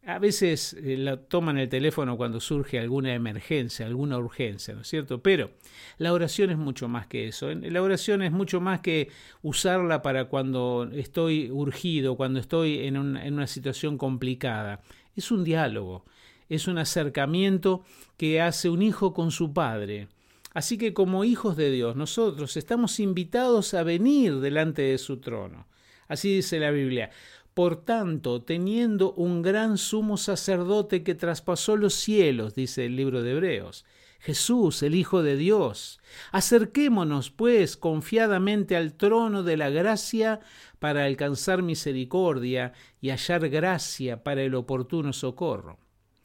A 0.09 0.19
veces 0.19 0.73
eh, 0.73 0.97
la 0.97 1.19
toman 1.19 1.59
el 1.59 1.69
teléfono 1.69 2.17
cuando 2.17 2.41
surge 2.41 2.79
alguna 2.79 3.13
emergencia, 3.13 3.85
alguna 3.85 4.17
urgencia, 4.17 4.73
¿no 4.73 4.81
es 4.81 4.89
cierto? 4.89 5.23
Pero 5.23 5.51
la 5.99 6.15
oración 6.15 6.49
es 6.49 6.57
mucho 6.57 6.89
más 6.89 7.07
que 7.07 7.29
eso. 7.29 7.53
La 7.53 7.83
oración 7.83 8.23
es 8.23 8.33
mucho 8.33 8.59
más 8.59 8.81
que 8.81 9.11
usarla 9.43 10.01
para 10.01 10.25
cuando 10.25 10.89
estoy 10.95 11.51
urgido, 11.51 12.17
cuando 12.17 12.41
estoy 12.41 12.87
en 12.87 12.97
una 12.97 13.47
situación 13.47 13.99
complicada. 13.99 14.81
Es 15.15 15.31
un 15.31 15.45
diálogo, 15.45 16.07
es 16.49 16.69
un 16.69 16.79
acercamiento 16.79 17.85
que 18.17 18.41
hace 18.41 18.71
un 18.71 18.81
hijo 18.81 19.13
con 19.13 19.31
su 19.31 19.53
padre. 19.53 20.09
Así 20.55 20.79
que 20.79 20.95
como 20.95 21.25
hijos 21.25 21.55
de 21.55 21.71
Dios, 21.71 21.97
nosotros 21.97 22.57
estamos 22.57 22.99
invitados 22.99 23.75
a 23.75 23.83
venir 23.83 24.41
delante 24.41 24.81
de 24.81 24.97
su 24.97 25.19
trono. 25.19 25.67
Así 26.09 26.37
dice 26.37 26.59
la 26.59 26.71
Biblia. 26.71 27.11
Por 27.59 27.85
tanto, 27.85 28.41
teniendo 28.41 29.15
un 29.15 29.43
gran 29.43 29.79
sumo 29.79 30.17
sacerdote 30.17 31.03
que 31.03 31.17
traspasó 31.17 31.77
los 31.77 31.93
cielos, 31.93 32.55
dice 32.55 32.87
el 32.87 32.95
libro 32.95 33.21
de 33.25 33.33
Hebreos, 33.33 33.85
Jesús, 34.21 34.81
el 34.85 34.95
Hijo 34.95 35.25
de 35.25 35.35
Dios, 35.35 35.99
acerquémonos, 36.31 37.33
pues, 37.33 37.77
confiadamente 37.77 38.77
al 38.77 38.95
trono 38.95 39.43
de 39.43 39.57
la 39.57 39.71
gracia 39.71 40.39
para 40.79 41.05
alcanzar 41.05 41.63
misericordia 41.63 42.75
y 43.01 43.11
hallar 43.11 43.49
gracia 43.49 44.23
para 44.23 44.43
el 44.43 44.55
oportuno 44.55 45.13
socorro. 45.13 45.81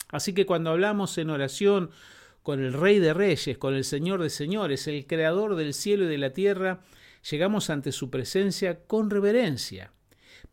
Así 0.10 0.34
que 0.34 0.46
cuando 0.46 0.70
hablamos 0.70 1.18
en 1.18 1.32
oración 1.32 1.90
con 2.44 2.64
el 2.64 2.74
Rey 2.74 3.00
de 3.00 3.16
Reyes, 3.16 3.58
con 3.58 3.74
el 3.74 3.86
Señor 3.86 4.22
de 4.22 4.30
Señores, 4.30 4.86
el 4.86 5.08
Creador 5.08 5.56
del 5.56 5.74
cielo 5.74 6.06
y 6.06 6.10
de 6.10 6.20
la 6.20 6.30
tierra, 6.30 6.82
llegamos 7.28 7.72
ante 7.72 7.92
su 7.92 8.12
presencia 8.12 8.86
con 8.86 9.10
reverencia 9.10 9.94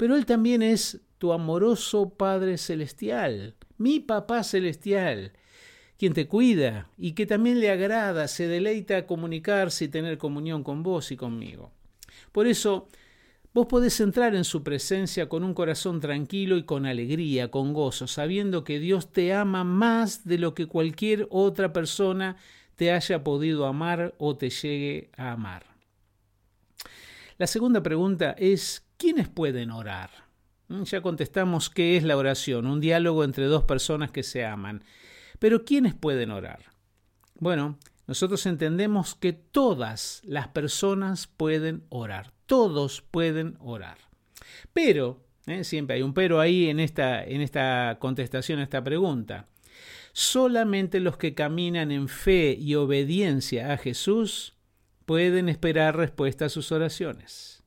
pero 0.00 0.16
Él 0.16 0.24
también 0.24 0.62
es 0.62 1.02
tu 1.18 1.30
amoroso 1.30 2.08
Padre 2.08 2.56
Celestial, 2.56 3.54
mi 3.76 4.00
Papá 4.00 4.42
Celestial, 4.44 5.34
quien 5.98 6.14
te 6.14 6.26
cuida 6.26 6.88
y 6.96 7.12
que 7.12 7.26
también 7.26 7.60
le 7.60 7.70
agrada, 7.70 8.26
se 8.26 8.48
deleita 8.48 8.96
a 8.96 9.06
comunicarse 9.06 9.84
y 9.84 9.88
tener 9.88 10.16
comunión 10.16 10.64
con 10.64 10.82
vos 10.82 11.12
y 11.12 11.18
conmigo. 11.18 11.70
Por 12.32 12.46
eso, 12.46 12.88
vos 13.52 13.66
podés 13.66 14.00
entrar 14.00 14.34
en 14.34 14.44
su 14.44 14.62
presencia 14.62 15.28
con 15.28 15.44
un 15.44 15.52
corazón 15.52 16.00
tranquilo 16.00 16.56
y 16.56 16.62
con 16.62 16.86
alegría, 16.86 17.50
con 17.50 17.74
gozo, 17.74 18.06
sabiendo 18.06 18.64
que 18.64 18.78
Dios 18.78 19.12
te 19.12 19.34
ama 19.34 19.64
más 19.64 20.24
de 20.24 20.38
lo 20.38 20.54
que 20.54 20.64
cualquier 20.64 21.26
otra 21.28 21.74
persona 21.74 22.38
te 22.76 22.90
haya 22.90 23.22
podido 23.22 23.66
amar 23.66 24.14
o 24.16 24.38
te 24.38 24.48
llegue 24.48 25.10
a 25.18 25.32
amar. 25.32 25.66
La 27.36 27.46
segunda 27.46 27.82
pregunta 27.82 28.34
es, 28.38 28.86
¿quiénes 29.00 29.28
pueden 29.28 29.70
orar? 29.70 30.10
Mm, 30.68 30.82
ya 30.82 31.00
contestamos 31.00 31.70
qué 31.70 31.96
es 31.96 32.04
la 32.04 32.16
oración, 32.16 32.66
un 32.66 32.80
diálogo 32.80 33.24
entre 33.24 33.46
dos 33.46 33.64
personas 33.64 34.10
que 34.10 34.22
se 34.22 34.44
aman. 34.44 34.84
Pero 35.38 35.64
¿quiénes 35.64 35.94
pueden 35.94 36.30
orar? 36.30 36.60
Bueno, 37.34 37.78
nosotros 38.06 38.44
entendemos 38.44 39.14
que 39.14 39.32
todas 39.32 40.20
las 40.24 40.48
personas 40.48 41.26
pueden 41.26 41.84
orar, 41.88 42.32
todos 42.44 43.00
pueden 43.00 43.56
orar. 43.58 43.96
Pero, 44.74 45.24
¿eh? 45.46 45.64
siempre 45.64 45.96
hay 45.96 46.02
un 46.02 46.12
pero 46.12 46.38
ahí 46.38 46.68
en 46.68 46.78
esta, 46.78 47.24
en 47.24 47.40
esta 47.40 47.96
contestación 47.98 48.58
a 48.58 48.64
esta 48.64 48.84
pregunta. 48.84 49.46
Solamente 50.12 51.00
los 51.00 51.16
que 51.16 51.34
caminan 51.34 51.90
en 51.90 52.08
fe 52.08 52.54
y 52.58 52.74
obediencia 52.74 53.72
a 53.72 53.78
Jesús 53.78 54.54
pueden 55.06 55.48
esperar 55.48 55.96
respuesta 55.96 56.46
a 56.46 56.50
sus 56.50 56.70
oraciones. 56.72 57.59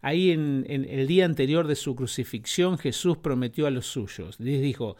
Ahí 0.00 0.30
en, 0.30 0.64
el 0.68 1.06
día 1.06 1.24
anterior 1.24 1.66
de 1.66 1.76
su 1.76 1.96
crucifixión 1.96 2.78
Jesús 2.78 3.18
prometió 3.18 3.66
a 3.66 3.70
los 3.70 3.86
suyos, 3.86 4.38
les 4.38 4.62
dijo, 4.62 4.96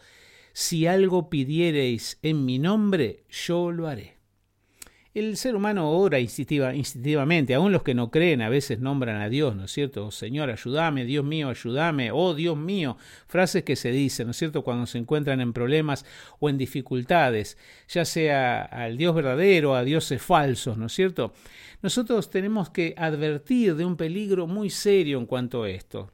si 0.53 0.87
algo 0.87 1.29
pidiereis 1.29 2.19
en 2.21 2.45
mi 2.45 2.59
nombre, 2.59 3.23
yo 3.29 3.71
lo 3.71 3.87
haré. 3.87 4.18
El 5.15 5.37
ser 5.37 5.55
humano 5.55 5.89
ora 5.89 6.19
instintivamente, 6.19 7.55
aun 7.55 7.71
los 7.71 7.81
que 7.81 7.95
no 7.95 8.11
creen 8.11 8.43
a 8.43 8.49
veces 8.49 8.79
nombran 8.79 9.19
a 9.19 9.27
Dios, 9.27 9.55
¿no 9.55 9.65
es 9.65 9.71
cierto? 9.71 10.05
Oh, 10.05 10.11
Señor, 10.11 10.51
ayúdame, 10.51 11.03
Dios 11.03 11.25
mío, 11.25 11.49
ayúdame, 11.49 12.11
oh 12.11 12.35
Dios 12.35 12.55
mío, 12.55 12.95
frases 13.25 13.63
que 13.63 13.75
se 13.75 13.89
dicen, 13.89 14.27
¿no 14.27 14.31
es 14.31 14.37
cierto?, 14.37 14.63
cuando 14.63 14.85
se 14.85 14.99
encuentran 14.99 15.41
en 15.41 15.51
problemas 15.51 16.05
o 16.39 16.47
en 16.47 16.59
dificultades, 16.59 17.57
ya 17.87 18.05
sea 18.05 18.61
al 18.61 18.97
Dios 18.97 19.15
verdadero, 19.15 19.73
a 19.73 19.83
dioses 19.83 20.21
falsos, 20.21 20.77
¿no 20.77 20.85
es 20.85 20.93
cierto? 20.93 21.33
Nosotros 21.81 22.29
tenemos 22.29 22.69
que 22.69 22.93
advertir 22.95 23.75
de 23.75 23.85
un 23.85 23.97
peligro 23.97 24.45
muy 24.45 24.69
serio 24.69 25.17
en 25.17 25.25
cuanto 25.25 25.63
a 25.63 25.71
esto. 25.71 26.11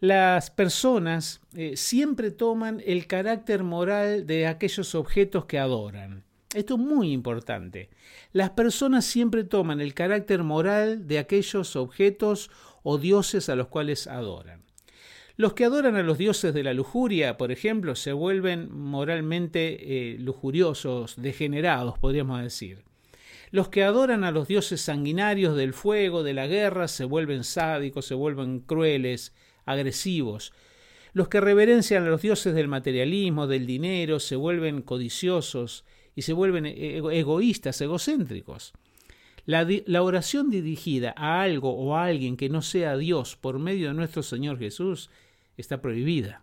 Las 0.00 0.50
personas 0.50 1.40
eh, 1.54 1.74
siempre 1.78 2.30
toman 2.30 2.82
el 2.84 3.06
carácter 3.06 3.62
moral 3.62 4.26
de 4.26 4.46
aquellos 4.46 4.94
objetos 4.94 5.46
que 5.46 5.58
adoran. 5.58 6.25
Esto 6.56 6.76
es 6.76 6.80
muy 6.80 7.12
importante. 7.12 7.90
Las 8.32 8.48
personas 8.48 9.04
siempre 9.04 9.44
toman 9.44 9.82
el 9.82 9.92
carácter 9.92 10.42
moral 10.42 11.06
de 11.06 11.18
aquellos 11.18 11.76
objetos 11.76 12.50
o 12.82 12.96
dioses 12.96 13.50
a 13.50 13.56
los 13.56 13.66
cuales 13.66 14.06
adoran. 14.06 14.62
Los 15.36 15.52
que 15.52 15.66
adoran 15.66 15.96
a 15.96 16.02
los 16.02 16.16
dioses 16.16 16.54
de 16.54 16.62
la 16.62 16.72
lujuria, 16.72 17.36
por 17.36 17.52
ejemplo, 17.52 17.94
se 17.94 18.14
vuelven 18.14 18.74
moralmente 18.74 20.14
eh, 20.14 20.18
lujuriosos, 20.18 21.20
degenerados, 21.20 21.98
podríamos 21.98 22.40
decir. 22.40 22.84
Los 23.50 23.68
que 23.68 23.84
adoran 23.84 24.24
a 24.24 24.30
los 24.30 24.48
dioses 24.48 24.80
sanguinarios 24.80 25.58
del 25.58 25.74
fuego, 25.74 26.22
de 26.22 26.32
la 26.32 26.46
guerra, 26.46 26.88
se 26.88 27.04
vuelven 27.04 27.44
sádicos, 27.44 28.06
se 28.06 28.14
vuelven 28.14 28.60
crueles, 28.60 29.34
agresivos. 29.66 30.54
Los 31.12 31.28
que 31.28 31.42
reverencian 31.42 32.04
a 32.04 32.08
los 32.08 32.22
dioses 32.22 32.54
del 32.54 32.68
materialismo, 32.68 33.46
del 33.46 33.66
dinero, 33.66 34.20
se 34.20 34.36
vuelven 34.36 34.80
codiciosos, 34.80 35.84
y 36.16 36.22
se 36.22 36.32
vuelven 36.32 36.66
e-, 36.66 36.96
egoístas, 36.96 37.80
egocéntricos. 37.80 38.72
La, 39.44 39.64
la, 39.86 40.02
oración 40.02 40.50
dirigida 40.50 41.14
a 41.16 41.42
algo 41.42 41.70
o 41.70 41.94
a 41.94 42.06
alguien 42.06 42.36
que 42.36 42.48
no 42.48 42.62
sea 42.62 42.96
Dios 42.96 43.36
por 43.36 43.60
medio 43.60 43.88
de 43.88 43.94
nuestro 43.94 44.24
Señor 44.24 44.58
Jesús 44.58 45.08
está 45.56 45.80
prohibida. 45.80 46.42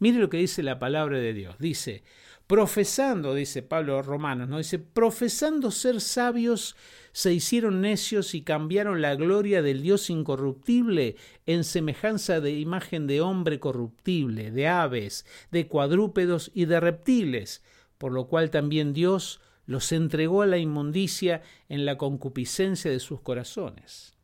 Mire 0.00 0.18
lo 0.18 0.28
que 0.28 0.38
dice 0.38 0.64
la 0.64 0.80
palabra 0.80 1.18
de 1.18 1.32
Dios. 1.32 1.54
Dice, 1.60 2.02
profesando, 2.48 3.34
dice 3.36 3.62
Pablo 3.62 3.96
a 3.96 4.02
Romanos, 4.02 4.48
¿no? 4.48 4.58
Dice, 4.58 4.80
profesando 4.80 5.70
ser 5.70 6.00
sabios, 6.00 6.74
se 7.12 7.32
hicieron 7.32 7.80
necios 7.80 8.34
y 8.34 8.42
cambiaron 8.42 9.00
la 9.00 9.14
gloria 9.14 9.62
del 9.62 9.82
Dios 9.82 10.10
incorruptible 10.10 11.14
en 11.46 11.62
semejanza 11.62 12.40
de 12.40 12.58
imagen 12.58 13.06
de 13.06 13.20
hombre 13.20 13.60
corruptible, 13.60 14.50
de 14.50 14.66
aves, 14.66 15.24
de 15.52 15.68
cuadrúpedos 15.68 16.50
y 16.52 16.64
de 16.64 16.80
reptiles 16.80 17.62
por 18.00 18.12
lo 18.12 18.28
cual 18.28 18.48
también 18.48 18.94
Dios 18.94 19.42
los 19.66 19.92
entregó 19.92 20.40
a 20.40 20.46
la 20.46 20.56
inmundicia 20.56 21.42
en 21.68 21.84
la 21.84 21.98
concupiscencia 21.98 22.90
de 22.90 22.98
sus 22.98 23.20
corazones. 23.20 24.14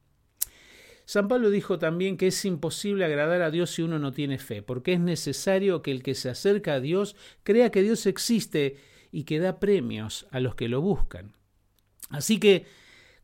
San 1.04 1.28
Pablo 1.28 1.50
dijo 1.50 1.78
también 1.78 2.16
que 2.16 2.28
es 2.28 2.45
imposible 2.47 3.04
agradar 3.04 3.42
a 3.42 3.50
Dios 3.50 3.71
si 3.71 3.83
uno 3.83 3.99
no 3.99 4.12
tiene 4.12 4.38
fe, 4.38 4.62
porque 4.62 4.95
es 4.95 5.00
necesario 5.00 5.83
que 5.83 5.90
el 5.90 6.02
que 6.02 6.14
se 6.14 6.30
acerca 6.30 6.73
a 6.73 6.80
Dios 6.80 7.16
crea 7.42 7.71
que 7.71 7.83
Dios 7.83 8.06
existe 8.06 8.78
y 9.12 9.25
que 9.25 9.40
da 9.40 9.61
premios 9.61 10.26
a 10.30 10.40
los 10.40 10.54
que 10.54 10.71
lo 10.71 10.80
buscan. 10.80 11.35
Así 12.09 12.40
que 12.40 12.64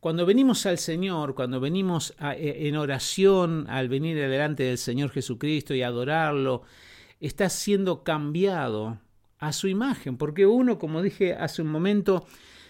cuando 0.01 0.27
venimos 0.27 0.67
al 0.67 0.77
Señor, 0.77 1.35
cuando 1.35 1.61
venimos 1.61 2.15
e, 2.21 2.69
en 2.69 2.77
oración 2.77 3.65
al 3.71 3.89
venir 3.89 4.19
delante 4.19 4.65
del 4.65 4.77
Señor 4.77 5.13
Jesucristo 5.13 5.75
y 5.75 5.81
adorarlo, 5.81 6.63
está 7.21 7.49
siendo 7.49 8.05
cambiado 8.05 8.99
a 9.43 9.53
su 9.53 9.67
imagen, 9.67 10.17
porque 10.17 10.47
uno, 10.47 10.79
como 10.79 11.03
dije 11.03 11.35
hace 11.35 11.63
un 11.63 11.69
momento, 11.69 12.25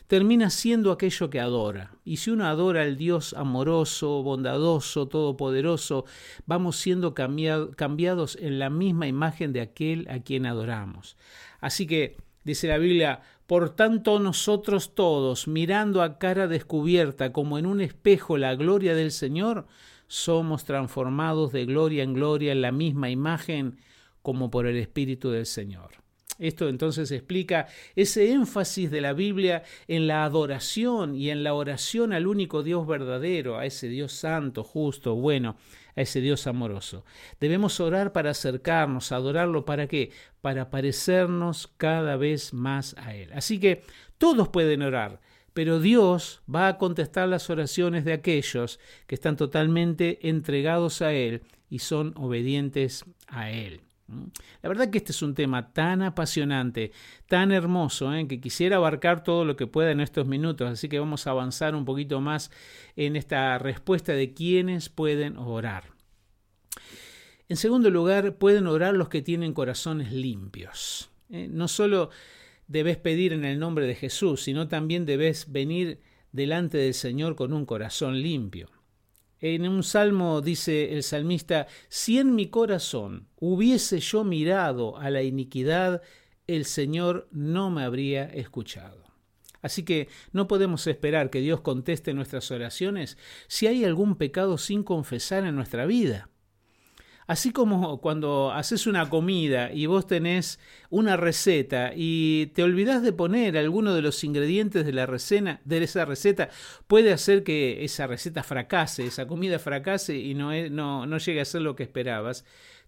termina 0.07 0.49
siendo 0.49 0.91
aquello 0.91 1.29
que 1.29 1.38
adora. 1.38 1.93
Y 2.02 2.17
si 2.17 2.31
uno 2.31 2.47
adora 2.47 2.81
al 2.81 2.97
Dios 2.97 3.35
amoroso, 3.35 4.23
bondadoso, 4.23 5.07
todopoderoso, 5.07 6.07
vamos 6.47 6.76
siendo 6.76 7.12
cambiados 7.14 8.38
en 8.41 8.59
la 8.59 8.71
misma 8.71 9.07
imagen 9.07 9.52
de 9.52 9.61
aquel 9.61 10.09
a 10.09 10.21
quien 10.21 10.47
adoramos. 10.47 11.19
Así 11.61 11.87
que, 11.87 12.17
dice 12.43 12.69
la 12.69 12.79
Biblia, 12.79 13.21
por 13.47 13.76
tanto 13.76 14.19
nosotros 14.19 14.95
todos, 14.95 15.49
mirando 15.49 16.00
a 16.00 16.19
cara 16.19 16.49
descubierta 16.49 17.35
como 17.35 17.59
en 17.59 17.67
un 17.67 17.83
espejo 17.83 18.38
la 18.38 18.55
gloria 18.55 18.95
del 18.95 19.12
Señor, 19.12 19.67
somos 20.07 20.64
transformados 20.64 21.52
de 21.52 21.67
gloria 21.67 22.02
en 22.02 22.14
gloria 22.14 22.52
en 22.52 22.62
la 22.62 22.73
misma 22.73 23.11
imagen 23.11 23.76
como 24.23 24.50
por 24.50 24.67
el 24.67 24.79
Espíritu 24.79 25.29
del 25.29 25.45
Señor. 25.45 26.02
Esto 26.43 26.69
entonces 26.69 27.13
explica 27.13 27.69
ese 27.95 28.33
énfasis 28.33 28.91
de 28.91 29.01
la 29.01 29.13
Biblia 29.13 29.63
en 29.87 30.09
la 30.09 30.25
adoración 30.25 31.15
y 31.15 31.31
en 31.31 31.45
la 31.45 31.55
oración 31.55 32.13
al 32.13 32.27
único 32.27 32.65
Dios 32.65 32.85
verdadero, 32.85 33.59
a 33.59 33.65
ese 33.65 33.87
Dios 33.87 34.13
santo, 34.13 34.65
justo, 34.65 35.15
bueno, 35.15 35.57
a 35.95 36.01
ese 36.01 36.21
Dios 36.21 36.49
amoroso. 36.49 37.05
Debemos 37.39 37.79
orar 37.79 38.13
para 38.13 38.31
acercarnos, 38.31 39.13
adorarlo, 39.13 39.65
¿para 39.65 39.87
qué? 39.87 40.11
Para 40.41 40.69
parecernos 40.69 41.69
cada 41.77 42.17
vez 42.17 42.53
más 42.53 42.97
a 42.99 43.15
Él. 43.15 43.31
Así 43.35 43.61
que 43.61 43.85
todos 44.19 44.49
pueden 44.49 44.83
orar, 44.83 45.21
pero 45.55 45.79
Dios 45.79 46.43
va 46.53 46.67
a 46.67 46.77
contestar 46.77 47.29
las 47.29 47.51
oraciones 47.51 48.05
de 48.05 48.15
aquellos 48.15 48.81
que 49.07 49.15
están 49.15 49.37
totalmente 49.37 50.29
entregados 50.29 51.03
a 51.03 51.13
Él 51.13 51.43
y 51.71 51.79
son 51.79 52.15
obedientes 52.17 53.05
a 53.29 53.53
Él. 53.53 53.83
La 54.62 54.69
verdad 54.69 54.90
que 54.90 54.99
este 54.99 55.12
es 55.12 55.23
un 55.23 55.35
tema 55.35 55.73
tan 55.73 56.02
apasionante, 56.02 56.92
tan 57.26 57.52
hermoso, 57.52 58.14
¿eh? 58.14 58.26
que 58.28 58.40
quisiera 58.40 58.76
abarcar 58.76 59.23
todo 59.25 59.45
lo 59.45 59.57
que 59.57 59.66
pueda 59.66 59.90
en 59.90 60.00
estos 60.00 60.26
minutos, 60.26 60.71
así 60.71 60.88
que 60.88 60.99
vamos 60.99 61.26
a 61.26 61.31
avanzar 61.31 61.75
un 61.75 61.85
poquito 61.85 62.21
más 62.21 62.50
en 62.97 63.16
esta 63.16 63.59
respuesta 63.59 64.12
de 64.12 64.33
quiénes 64.33 64.88
pueden 64.88 65.37
orar. 65.37 65.85
En 67.49 67.57
segundo 67.57 67.90
lugar, 67.90 68.37
pueden 68.37 68.66
orar 68.66 68.95
los 68.95 69.09
que 69.09 69.21
tienen 69.21 69.52
corazones 69.52 70.12
limpios. 70.12 71.11
¿eh? 71.31 71.49
No 71.50 71.69
solo 71.69 72.11
debes 72.66 72.97
pedir 72.97 73.33
en 73.33 73.45
el 73.45 73.59
nombre 73.59 73.87
de 73.87 73.95
Jesús, 73.95 74.42
sino 74.42 74.69
también 74.69 75.04
debes 75.04 75.52
venir 75.52 76.00
delante 76.33 76.78
del 76.78 76.95
Señor 76.95 77.37
con 77.37 77.52
un 77.52 77.66
corazón 77.66 78.23
limpio. 78.23 78.71
En 79.43 79.67
un 79.67 79.83
salmo 79.83 80.41
dice 80.41 80.95
el 80.95 81.03
salmista, 81.03 81.67
si 81.89 82.21
en 82.21 82.37
mi 82.37 82.47
corazón 82.47 83.27
hubiese 83.41 83.99
yo 83.99 84.23
mirado 84.23 84.97
a 84.97 85.11
la 85.11 85.23
iniquidad, 85.23 86.01
el 86.47 86.65
Señor 86.65 87.29
no 87.33 87.69
me 87.69 87.83
habría 87.83 88.25
escuchado. 88.27 89.03
Así 89.61 89.85
que 89.85 90.09
no 90.31 90.47
podemos 90.47 90.87
esperar 90.87 91.29
que 91.29 91.41
Dios 91.41 91.61
conteste 91.61 92.15
nuestras 92.15 92.53
oraciones 92.53 93.19
si 93.49 93.67
hay 93.67 93.85
algún 93.85 94.15
pecado 94.15 94.59
sin 94.59 94.85
confesar 94.85 95.45
en 95.45 95.57
nuestra 95.57 95.87
vida. 95.87 96.29
Así 97.26 97.52
como 97.52 98.00
cuando 98.00 98.50
haces 98.52 98.87
una 98.87 99.09
comida 99.09 99.73
y 99.73 99.87
vos 99.87 100.07
tenés 100.07 100.59
una 100.91 101.17
receta 101.17 101.93
y 101.95 102.47
te 102.55 102.62
olvidás 102.62 103.02
de 103.02 103.12
poner 103.12 103.57
alguno 103.57 103.95
de 103.95 104.02
los 104.02 104.25
ingredientes 104.25 104.85
de 104.85 104.93
la 104.93 105.07
recena, 105.07 105.61
de 105.64 105.83
esa 105.83 106.05
receta, 106.05 106.50
puede 106.87 107.12
hacer 107.12 107.45
que 107.45 107.85
esa 107.85 108.07
receta 108.07 108.43
fracase, 108.43 109.07
esa 109.07 109.26
comida 109.26 109.59
fracase 109.59 110.17
y 110.19 110.35
no, 110.35 110.50
no, 110.71 111.07
no 111.07 111.19
llegue 111.19 111.41
a 111.41 111.45
ser 111.45 111.62
lo 111.62 111.76
que 111.76 111.85
esperabas. 111.85 112.45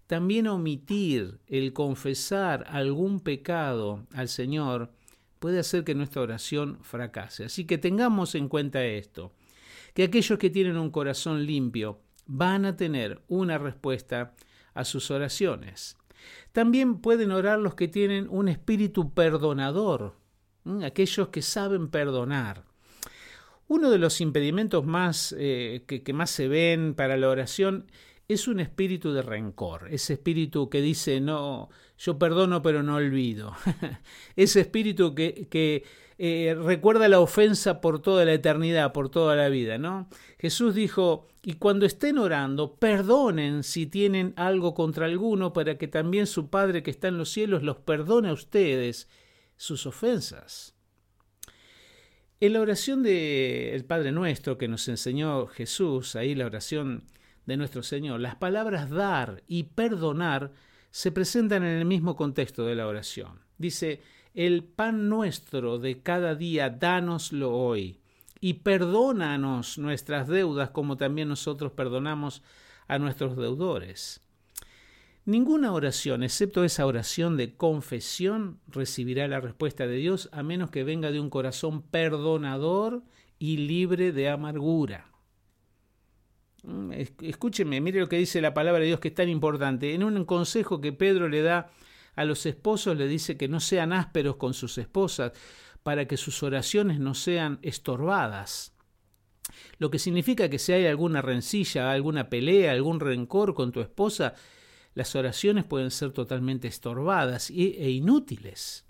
También 0.07 0.47
omitir 0.47 1.39
el 1.47 1.73
confesar 1.73 2.65
algún 2.69 3.21
pecado 3.21 4.05
al 4.13 4.27
Señor 4.27 4.91
puede 5.39 5.59
hacer 5.59 5.83
que 5.83 5.95
nuestra 5.95 6.21
oración 6.21 6.79
fracase. 6.81 7.45
Así 7.45 7.65
que 7.65 7.77
tengamos 7.77 8.35
en 8.35 8.47
cuenta 8.49 8.83
esto, 8.85 9.31
que 9.93 10.03
aquellos 10.03 10.37
que 10.37 10.49
tienen 10.49 10.77
un 10.77 10.91
corazón 10.91 11.45
limpio, 11.45 11.99
van 12.25 12.65
a 12.65 12.75
tener 12.75 13.21
una 13.27 13.57
respuesta 13.57 14.33
a 14.73 14.83
sus 14.83 15.11
oraciones. 15.11 15.97
También 16.51 16.99
pueden 16.99 17.31
orar 17.31 17.59
los 17.59 17.75
que 17.75 17.87
tienen 17.87 18.27
un 18.29 18.47
espíritu 18.47 19.13
perdonador, 19.13 20.15
aquellos 20.83 21.29
que 21.29 21.41
saben 21.41 21.89
perdonar. 21.89 22.63
Uno 23.67 23.89
de 23.89 23.97
los 23.97 24.21
impedimentos 24.21 24.85
más 24.85 25.35
eh, 25.37 25.83
que, 25.87 26.13
más 26.13 26.29
se 26.29 26.47
ven 26.47 26.93
para 26.93 27.17
la 27.17 27.29
oración 27.29 27.87
es 28.27 28.47
un 28.47 28.59
espíritu 28.59 29.13
de 29.13 29.21
rencor, 29.21 29.87
ese 29.91 30.13
espíritu 30.13 30.69
que 30.69 30.81
dice, 30.81 31.21
no, 31.21 31.69
yo 31.97 32.17
perdono 32.17 32.63
pero 32.63 32.81
no 32.81 32.95
olvido, 32.95 33.53
ese 34.35 34.61
espíritu 34.61 35.13
que 35.13 35.83
eh, 36.17 36.55
recuerda 36.57 37.07
la 37.07 37.19
ofensa 37.19 37.81
por 37.81 38.01
toda 38.01 38.23
la 38.25 38.33
eternidad, 38.33 38.93
por 38.93 39.09
toda 39.09 39.35
la 39.35 39.49
vida, 39.49 39.77
¿no? 39.77 40.07
Jesús 40.39 40.73
dijo, 40.73 41.27
y 41.43 41.53
cuando 41.53 41.85
estén 41.85 42.17
orando, 42.17 42.75
perdonen 42.75 43.63
si 43.63 43.85
tienen 43.85 44.33
algo 44.37 44.73
contra 44.73 45.05
alguno, 45.05 45.53
para 45.53 45.77
que 45.77 45.87
también 45.87 46.25
su 46.25 46.49
Padre 46.49 46.83
que 46.83 46.91
está 46.91 47.09
en 47.09 47.17
los 47.17 47.29
cielos 47.29 47.63
los 47.63 47.77
perdone 47.77 48.29
a 48.29 48.33
ustedes 48.33 49.09
sus 49.57 49.85
ofensas. 49.85 50.75
En 52.39 52.53
la 52.53 52.61
oración 52.61 53.03
del 53.03 53.85
Padre 53.85 54.11
Nuestro 54.11 54.57
que 54.57 54.67
nos 54.67 54.87
enseñó 54.87 55.47
Jesús, 55.47 56.15
ahí 56.15 56.35
la 56.35 56.45
oración 56.45 57.03
de 57.45 57.57
nuestro 57.57 57.83
Señor. 57.83 58.19
Las 58.19 58.35
palabras 58.35 58.89
dar 58.89 59.43
y 59.47 59.63
perdonar 59.63 60.51
se 60.91 61.11
presentan 61.11 61.63
en 61.63 61.77
el 61.77 61.85
mismo 61.85 62.15
contexto 62.15 62.65
de 62.65 62.75
la 62.75 62.87
oración. 62.87 63.41
Dice, 63.57 64.01
el 64.35 64.63
pan 64.63 65.07
nuestro 65.07 65.79
de 65.79 66.01
cada 66.01 66.35
día, 66.35 66.69
dánoslo 66.69 67.55
hoy, 67.55 67.99
y 68.41 68.55
perdónanos 68.55 69.77
nuestras 69.77 70.27
deudas 70.27 70.69
como 70.69 70.97
también 70.97 71.29
nosotros 71.29 71.71
perdonamos 71.71 72.43
a 72.87 72.99
nuestros 72.99 73.37
deudores. 73.37 74.21
Ninguna 75.23 75.71
oración, 75.71 76.21
excepto 76.21 76.63
esa 76.63 76.85
oración 76.85 77.37
de 77.37 77.55
confesión, 77.55 78.59
recibirá 78.67 79.27
la 79.27 79.39
respuesta 79.39 79.87
de 79.87 79.95
Dios 79.95 80.29
a 80.31 80.43
menos 80.43 80.69
que 80.69 80.83
venga 80.83 81.11
de 81.11 81.19
un 81.19 81.31
corazón 81.31 81.81
perdonador 81.81 83.03
y 83.39 83.57
libre 83.57 84.11
de 84.11 84.29
amargura. 84.29 85.09
Mm, 86.63 86.91
escúcheme, 87.21 87.81
mire 87.81 88.01
lo 88.01 88.09
que 88.09 88.17
dice 88.17 88.41
la 88.41 88.53
palabra 88.53 88.81
de 88.81 88.87
Dios 88.87 88.99
que 88.99 89.07
es 89.07 89.15
tan 89.15 89.29
importante. 89.29 89.93
En 89.93 90.03
un 90.03 90.25
consejo 90.25 90.81
que 90.81 90.93
Pedro 90.93 91.27
le 91.29 91.41
da 91.41 91.71
a 92.15 92.25
los 92.25 92.45
esposos, 92.45 92.97
le 92.97 93.07
dice 93.07 93.37
que 93.37 93.47
no 93.47 93.59
sean 93.59 93.93
ásperos 93.93 94.37
con 94.37 94.53
sus 94.53 94.77
esposas 94.77 95.31
para 95.83 96.07
que 96.07 96.17
sus 96.17 96.41
oraciones 96.43 96.99
no 96.99 97.13
sean 97.13 97.59
estorbadas. 97.61 98.73
Lo 99.77 99.91
que 99.91 99.99
significa 99.99 100.49
que 100.49 100.59
si 100.59 100.71
hay 100.71 100.87
alguna 100.87 101.21
rencilla, 101.21 101.91
alguna 101.91 102.29
pelea, 102.29 102.71
algún 102.71 102.99
rencor 102.99 103.53
con 103.53 103.71
tu 103.71 103.81
esposa, 103.81 104.33
las 104.95 105.15
oraciones 105.15 105.65
pueden 105.65 105.91
ser 105.91 106.11
totalmente 106.11 106.67
estorbadas 106.67 107.49
e 107.49 107.89
inútiles. 107.91 108.85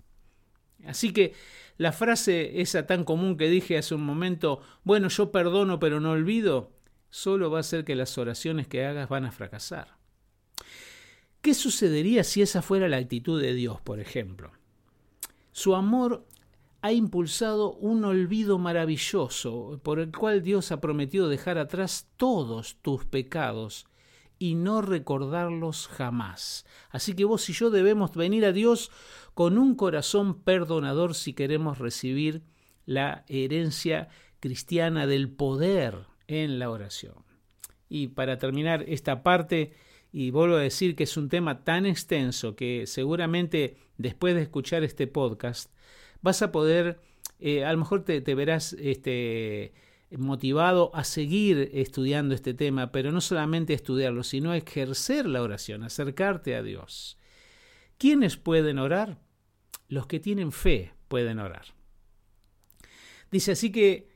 Así 0.86 1.12
que 1.12 1.34
la 1.78 1.92
frase 1.92 2.60
esa 2.60 2.86
tan 2.86 3.04
común 3.04 3.36
que 3.36 3.48
dije 3.48 3.76
hace 3.76 3.94
un 3.94 4.04
momento, 4.04 4.60
bueno, 4.84 5.08
yo 5.08 5.30
perdono 5.32 5.78
pero 5.78 6.00
no 6.00 6.12
olvido, 6.12 6.72
solo 7.10 7.50
va 7.50 7.58
a 7.58 7.60
hacer 7.60 7.84
que 7.84 7.96
las 7.96 8.16
oraciones 8.18 8.66
que 8.68 8.84
hagas 8.86 9.08
van 9.08 9.24
a 9.24 9.32
fracasar. 9.32 9.95
¿Qué 11.46 11.54
sucedería 11.54 12.24
si 12.24 12.42
esa 12.42 12.60
fuera 12.60 12.88
la 12.88 12.96
actitud 12.96 13.40
de 13.40 13.54
Dios, 13.54 13.80
por 13.80 14.00
ejemplo? 14.00 14.50
Su 15.52 15.76
amor 15.76 16.26
ha 16.82 16.90
impulsado 16.90 17.74
un 17.74 18.04
olvido 18.04 18.58
maravilloso 18.58 19.78
por 19.84 20.00
el 20.00 20.10
cual 20.10 20.42
Dios 20.42 20.72
ha 20.72 20.80
prometido 20.80 21.28
dejar 21.28 21.58
atrás 21.58 22.08
todos 22.16 22.78
tus 22.82 23.04
pecados 23.04 23.86
y 24.40 24.56
no 24.56 24.82
recordarlos 24.82 25.86
jamás. 25.86 26.66
Así 26.90 27.14
que 27.14 27.24
vos 27.24 27.48
y 27.48 27.52
yo 27.52 27.70
debemos 27.70 28.16
venir 28.16 28.44
a 28.44 28.50
Dios 28.50 28.90
con 29.32 29.56
un 29.56 29.76
corazón 29.76 30.42
perdonador 30.42 31.14
si 31.14 31.32
queremos 31.32 31.78
recibir 31.78 32.42
la 32.86 33.24
herencia 33.28 34.08
cristiana 34.40 35.06
del 35.06 35.30
poder 35.30 36.06
en 36.26 36.58
la 36.58 36.70
oración. 36.70 37.24
Y 37.88 38.08
para 38.08 38.36
terminar 38.36 38.84
esta 38.88 39.22
parte, 39.22 39.74
y 40.12 40.30
vuelvo 40.30 40.56
a 40.56 40.60
decir 40.60 40.96
que 40.96 41.04
es 41.04 41.16
un 41.16 41.28
tema 41.28 41.64
tan 41.64 41.86
extenso 41.86 42.56
que 42.56 42.86
seguramente 42.86 43.76
después 43.98 44.34
de 44.34 44.42
escuchar 44.42 44.82
este 44.82 45.06
podcast 45.06 45.70
vas 46.22 46.42
a 46.42 46.52
poder, 46.52 47.00
eh, 47.38 47.64
a 47.64 47.72
lo 47.72 47.78
mejor 47.78 48.04
te, 48.04 48.20
verás 48.34 48.72
este, 48.74 49.72
motivado 50.10 50.90
a 50.94 51.04
seguir 51.04 51.70
estudiando 51.74 52.34
este 52.34 52.54
tema, 52.54 52.92
pero 52.92 53.12
no 53.12 53.20
solamente 53.20 53.74
estudiarlo, 53.74 54.22
sino 54.22 54.54
ejercer 54.54 55.26
la 55.26 55.42
oración, 55.42 55.82
acercarte 55.82 56.54
a 56.54 56.62
Dios. 56.62 57.18
¿Quiénes 57.98 58.36
pueden 58.36 58.78
orar? 58.78 59.18
Los 59.88 60.06
que 60.06 60.20
tienen 60.20 60.52
fe 60.52 60.92
pueden 61.08 61.38
orar. 61.38 61.66
Dice 63.30 63.52
así 63.52 63.70
que 63.70 64.08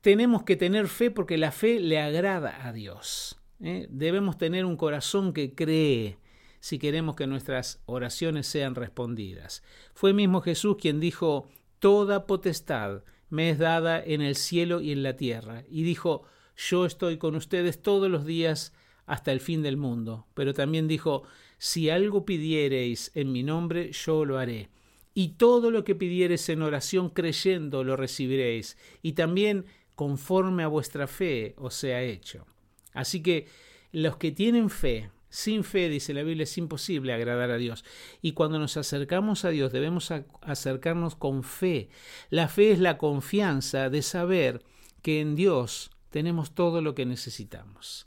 tenemos 0.00 0.42
que 0.42 0.56
tener 0.56 0.88
fe 0.88 1.10
porque 1.10 1.38
la 1.38 1.52
fe 1.52 1.80
le 1.80 2.00
agrada 2.00 2.66
a 2.66 2.72
Dios. 2.72 3.40
¿Eh? 3.60 3.86
Debemos 3.90 4.38
tener 4.38 4.64
un 4.64 4.76
corazón 4.76 5.32
que 5.32 5.54
cree 5.54 6.18
si 6.60 6.78
queremos 6.78 7.14
que 7.14 7.26
nuestras 7.26 7.82
oraciones 7.84 8.46
sean 8.46 8.74
respondidas. 8.74 9.62
Fue 9.92 10.14
mismo 10.14 10.40
Jesús 10.40 10.76
quien 10.80 10.98
dijo, 10.98 11.46
Toda 11.78 12.26
potestad 12.26 13.02
me 13.28 13.50
es 13.50 13.58
dada 13.58 14.02
en 14.02 14.22
el 14.22 14.36
cielo 14.36 14.80
y 14.80 14.92
en 14.92 15.02
la 15.02 15.16
tierra. 15.16 15.64
Y 15.68 15.82
dijo, 15.82 16.22
Yo 16.56 16.86
estoy 16.86 17.18
con 17.18 17.34
ustedes 17.34 17.82
todos 17.82 18.10
los 18.10 18.24
días 18.24 18.72
hasta 19.04 19.30
el 19.32 19.40
fin 19.40 19.62
del 19.62 19.76
mundo. 19.76 20.26
Pero 20.32 20.54
también 20.54 20.88
dijo, 20.88 21.24
Si 21.58 21.90
algo 21.90 22.24
pidiereis 22.24 23.12
en 23.14 23.32
mi 23.32 23.42
nombre, 23.42 23.92
yo 23.92 24.24
lo 24.24 24.38
haré. 24.38 24.70
Y 25.12 25.34
todo 25.34 25.70
lo 25.70 25.84
que 25.84 25.94
pidiereis 25.94 26.48
en 26.48 26.62
oración 26.62 27.10
creyendo 27.10 27.84
lo 27.84 27.96
recibiréis. 27.96 28.78
Y 29.02 29.12
también 29.12 29.66
conforme 29.94 30.62
a 30.62 30.68
vuestra 30.68 31.06
fe 31.06 31.54
os 31.58 31.74
sea 31.74 32.02
hecho. 32.02 32.46
Así 32.94 33.22
que 33.22 33.46
los 33.92 34.16
que 34.16 34.32
tienen 34.32 34.70
fe 34.70 35.10
Sin 35.28 35.64
fe, 35.64 35.88
dice 35.88 36.14
la 36.14 36.22
Biblia, 36.22 36.44
es 36.44 36.56
imposible 36.58 37.12
agradar 37.12 37.50
a 37.50 37.56
Dios. 37.56 37.84
Y 38.22 38.32
cuando 38.32 38.60
nos 38.60 38.76
acercamos 38.76 39.44
a 39.44 39.48
Dios 39.48 39.72
debemos 39.72 40.12
acercarnos 40.42 41.16
con 41.16 41.42
fe. 41.42 41.88
La 42.30 42.46
fe 42.46 42.70
es 42.70 42.78
la 42.78 42.98
confianza 42.98 43.90
de 43.90 44.02
saber 44.02 44.62
que 45.02 45.20
en 45.20 45.34
Dios 45.34 45.90
tenemos 46.10 46.54
todo 46.54 46.80
lo 46.82 46.94
que 46.94 47.04
necesitamos. 47.04 48.06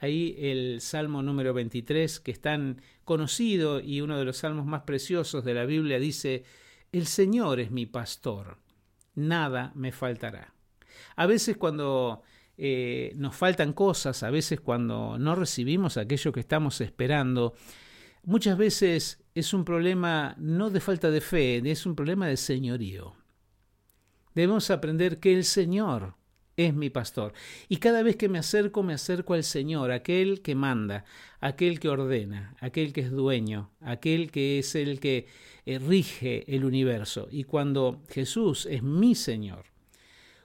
Ahí 0.00 0.34
el 0.36 0.80
Salmo 0.80 1.22
número 1.22 1.54
23, 1.54 2.18
que 2.18 2.32
es 2.32 2.40
tan 2.40 2.82
conocido 3.04 3.78
y 3.78 4.00
uno 4.00 4.18
de 4.18 4.24
los 4.24 4.38
salmos 4.38 4.66
más 4.66 4.82
preciosos 4.82 5.44
de 5.44 5.54
la 5.54 5.66
Biblia, 5.66 6.00
dice, 6.00 6.42
El 6.90 7.06
Señor 7.06 7.60
es 7.60 7.70
mi 7.70 7.86
pastor, 7.86 8.58
nada 9.14 9.70
me 9.76 9.92
faltará. 9.92 10.52
A 11.14 11.26
veces 11.26 11.56
cuando 11.56 12.22
eh, 12.56 13.12
nos 13.16 13.34
faltan 13.34 13.72
cosas, 13.72 14.22
a 14.22 14.30
veces 14.30 14.60
cuando 14.60 15.18
no 15.18 15.34
recibimos 15.34 15.96
aquello 15.96 16.32
que 16.32 16.40
estamos 16.40 16.80
esperando, 16.80 17.54
muchas 18.22 18.56
veces 18.56 19.24
es 19.34 19.52
un 19.52 19.64
problema 19.64 20.34
no 20.38 20.70
de 20.70 20.80
falta 20.80 21.10
de 21.10 21.20
fe, 21.20 21.62
es 21.70 21.86
un 21.86 21.96
problema 21.96 22.26
de 22.26 22.36
señorío. 22.36 23.14
Debemos 24.34 24.70
aprender 24.70 25.20
que 25.20 25.34
el 25.34 25.44
Señor 25.44 26.14
es 26.56 26.74
mi 26.74 26.90
pastor. 26.90 27.32
Y 27.68 27.78
cada 27.78 28.02
vez 28.02 28.16
que 28.16 28.28
me 28.28 28.38
acerco, 28.38 28.82
me 28.82 28.94
acerco 28.94 29.34
al 29.34 29.44
Señor, 29.44 29.90
aquel 29.90 30.40
que 30.42 30.54
manda, 30.54 31.04
aquel 31.40 31.80
que 31.80 31.88
ordena, 31.88 32.56
aquel 32.60 32.92
que 32.92 33.02
es 33.02 33.10
dueño, 33.10 33.70
aquel 33.80 34.30
que 34.30 34.58
es 34.58 34.74
el 34.74 35.00
que 35.00 35.26
eh, 35.66 35.78
rige 35.78 36.44
el 36.54 36.64
universo. 36.64 37.28
Y 37.30 37.44
cuando 37.44 38.02
Jesús 38.08 38.66
es 38.66 38.82
mi 38.82 39.14
Señor, 39.14 39.73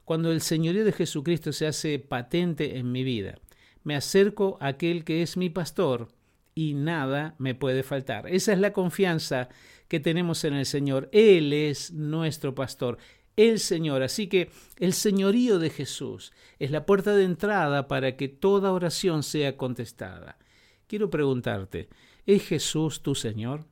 cuando 0.10 0.32
el 0.32 0.42
señorío 0.42 0.86
de 0.86 0.92
Jesucristo 0.92 1.54
se 1.54 1.68
hace 1.68 2.00
patente 2.00 2.80
en 2.80 2.92
mi 2.92 3.04
vida. 3.04 3.38
Me 3.84 3.96
acerco 3.96 4.58
a 4.60 4.70
aquel 4.70 5.04
que 5.04 5.22
es 5.22 5.38
mi 5.38 5.52
pastor 5.52 6.08
y 6.56 6.74
nada 6.74 7.36
me 7.38 7.54
puede 7.54 7.84
faltar. 7.84 8.28
Esa 8.28 8.54
es 8.54 8.58
la 8.58 8.74
confianza 8.74 9.50
que 9.88 10.00
tenemos 10.00 10.44
en 10.46 10.56
el 10.56 10.66
Señor. 10.66 11.10
Él 11.12 11.54
es 11.54 11.92
nuestro 11.92 12.56
pastor, 12.56 12.98
el 13.36 13.60
Señor. 13.60 14.02
Así 14.02 14.26
que 14.26 14.50
el 14.80 14.94
señorío 14.94 15.60
de 15.60 15.70
Jesús 15.70 16.34
es 16.58 16.72
la 16.72 16.88
puerta 16.88 17.16
de 17.16 17.26
entrada 17.26 17.88
para 17.88 18.18
que 18.18 18.30
toda 18.30 18.74
oración 18.74 19.22
sea 19.22 19.58
contestada. 19.58 20.40
Quiero 20.88 21.12
preguntarte, 21.12 21.88
¿es 22.26 22.48
Jesús 22.48 23.04
tu 23.04 23.14
Señor? 23.14 23.68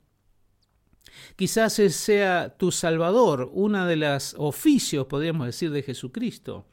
Quizás 1.35 1.73
sea 1.73 2.55
tu 2.57 2.71
Salvador, 2.71 3.49
una 3.53 3.87
de 3.87 3.95
las 3.95 4.35
oficios, 4.37 5.07
podríamos 5.07 5.45
decir, 5.47 5.71
de 5.71 5.83
Jesucristo. 5.83 6.65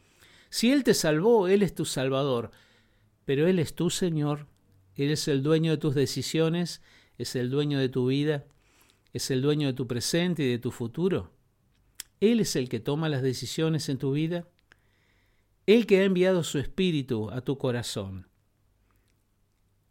Si 0.51 0.71
Él 0.71 0.85
te 0.85 0.95
salvó, 0.95 1.49
Él 1.49 1.63
es 1.63 1.75
tu 1.75 1.85
Salvador, 1.85 2.51
pero 3.25 3.47
Él 3.47 3.59
es 3.59 3.75
tu 3.75 3.91
Señor, 3.91 4.47
Él 4.97 5.11
es 5.11 5.29
el 5.29 5.43
dueño 5.43 5.73
de 5.73 5.79
tus 5.79 5.95
decisiones, 5.95 6.83
es 7.19 7.37
el 7.37 7.51
dueño 7.51 7.79
de 7.79 7.89
tu 7.89 8.07
vida, 8.07 8.45
es 9.13 9.31
el 9.31 9.43
dueño 9.43 9.69
de 9.69 9.75
tu 9.75 9.87
presente 9.87 10.45
y 10.45 10.51
de 10.51 10.59
tu 10.59 10.71
futuro. 10.71 11.33
Él 12.21 12.41
es 12.41 12.57
el 12.57 12.69
que 12.69 12.81
toma 12.81 13.09
las 13.09 13.23
decisiones 13.23 13.89
en 13.89 13.99
tu 13.99 14.13
vida, 14.13 14.49
Él 15.67 15.87
que 15.87 16.01
ha 16.01 16.05
enviado 16.05 16.43
su 16.45 16.59
Espíritu 16.59 17.31
a 17.31 17.41
tu 17.41 17.59
corazón, 17.59 18.29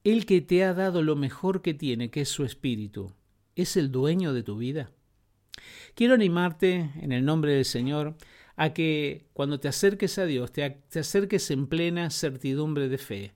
Él 0.03 0.25
que 0.25 0.41
te 0.41 0.63
ha 0.63 0.73
dado 0.73 1.01
lo 1.01 1.15
mejor 1.15 1.61
que 1.61 1.73
tiene, 1.73 2.09
que 2.09 2.21
es 2.21 2.29
su 2.29 2.43
Espíritu 2.43 3.13
es 3.55 3.77
el 3.77 3.91
dueño 3.91 4.33
de 4.33 4.43
tu 4.43 4.57
vida? 4.57 4.91
Quiero 5.95 6.15
animarte 6.15 6.91
en 6.99 7.11
el 7.11 7.25
nombre 7.25 7.53
del 7.53 7.65
Señor 7.65 8.15
a 8.55 8.73
que 8.73 9.25
cuando 9.33 9.59
te 9.59 9.67
acerques 9.67 10.17
a 10.17 10.25
Dios 10.25 10.51
te, 10.51 10.81
acerques 10.99 11.49
en 11.51 11.67
plena 11.67 12.09
certidumbre 12.09 12.89
de 12.89 12.97
fe, 12.97 13.33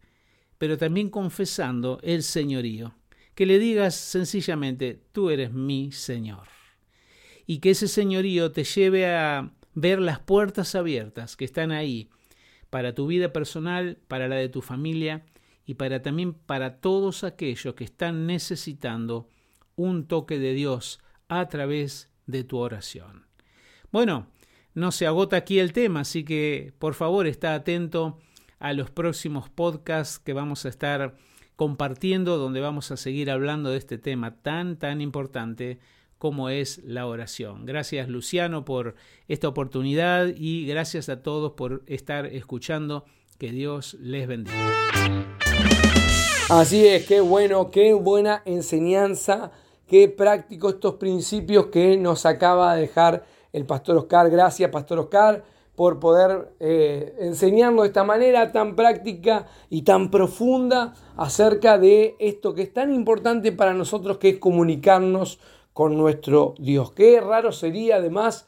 pero 0.57 0.77
también 0.77 1.09
confesando 1.09 1.99
el 2.03 2.23
señorío, 2.23 2.95
que 3.35 3.45
le 3.45 3.59
digas 3.59 3.95
sencillamente, 3.95 4.99
tú 5.11 5.29
eres 5.29 5.53
mi 5.53 5.91
Señor, 5.91 6.47
y 7.45 7.59
que 7.59 7.71
ese 7.71 7.87
señorío 7.87 8.51
te 8.51 8.63
lleve 8.63 9.07
a 9.07 9.51
ver 9.73 9.99
las 9.99 10.19
puertas 10.19 10.75
abiertas 10.75 11.35
que 11.35 11.45
están 11.45 11.71
ahí 11.71 12.09
para 12.69 12.93
tu 12.93 13.07
vida 13.07 13.31
personal, 13.31 13.97
para 14.07 14.27
la 14.27 14.35
de 14.35 14.49
tu 14.49 14.61
familia 14.61 15.25
y 15.65 15.75
para 15.75 16.01
también 16.01 16.33
para 16.33 16.79
todos 16.79 17.23
aquellos 17.23 17.75
que 17.75 17.83
están 17.83 18.25
necesitando 18.25 19.29
un 19.77 20.05
toque 20.05 20.37
de 20.39 20.53
Dios 20.53 20.99
a 21.29 21.47
través 21.47 22.11
de 22.25 22.43
tu 22.43 22.57
oración. 22.57 23.25
Bueno, 23.91 24.27
no 24.73 24.91
se 24.91 25.07
agota 25.07 25.37
aquí 25.37 25.59
el 25.59 25.71
tema, 25.71 26.01
así 26.01 26.25
que 26.25 26.73
por 26.77 26.93
favor 26.93 27.25
está 27.25 27.55
atento 27.55 28.19
a 28.59 28.73
los 28.73 28.91
próximos 28.91 29.49
podcasts 29.49 30.19
que 30.19 30.33
vamos 30.33 30.65
a 30.65 30.69
estar 30.69 31.15
compartiendo, 31.55 32.37
donde 32.37 32.59
vamos 32.59 32.91
a 32.91 32.97
seguir 32.97 33.31
hablando 33.31 33.71
de 33.71 33.77
este 33.77 33.97
tema 33.97 34.35
tan, 34.41 34.77
tan 34.77 35.01
importante 35.01 35.79
como 36.17 36.49
es 36.49 36.83
la 36.83 37.05
oración. 37.05 37.65
Gracias 37.65 38.09
Luciano 38.09 38.65
por 38.65 38.95
esta 39.27 39.47
oportunidad 39.47 40.27
y 40.35 40.65
gracias 40.65 41.09
a 41.09 41.21
todos 41.21 41.53
por 41.53 41.83
estar 41.87 42.25
escuchando. 42.25 43.05
Que 43.37 43.51
Dios 43.51 43.95
les 43.99 44.27
bendiga. 44.27 44.73
Así 46.49 46.87
es, 46.87 47.05
qué 47.05 47.19
bueno, 47.19 47.69
qué 47.69 47.93
buena 47.93 48.41
enseñanza 48.45 49.51
qué 49.87 50.09
práctico 50.09 50.69
estos 50.69 50.95
principios 50.95 51.67
que 51.67 51.97
nos 51.97 52.25
acaba 52.25 52.75
de 52.75 52.81
dejar 52.81 53.25
el 53.53 53.65
pastor 53.65 53.97
Oscar. 53.97 54.29
Gracias, 54.29 54.69
pastor 54.69 54.99
Oscar, 54.99 55.43
por 55.75 55.99
poder 55.99 56.53
eh, 56.59 57.15
enseñarnos 57.19 57.83
de 57.83 57.87
esta 57.87 58.03
manera 58.03 58.51
tan 58.51 58.75
práctica 58.75 59.47
y 59.69 59.83
tan 59.83 60.11
profunda 60.11 60.93
acerca 61.15 61.77
de 61.77 62.15
esto 62.19 62.53
que 62.53 62.63
es 62.63 62.73
tan 62.73 62.93
importante 62.93 63.51
para 63.51 63.73
nosotros, 63.73 64.17
que 64.17 64.29
es 64.29 64.37
comunicarnos 64.37 65.39
con 65.73 65.95
nuestro 65.97 66.55
Dios. 66.57 66.91
Qué 66.91 67.21
raro 67.21 67.51
sería 67.51 67.97
además 67.97 68.47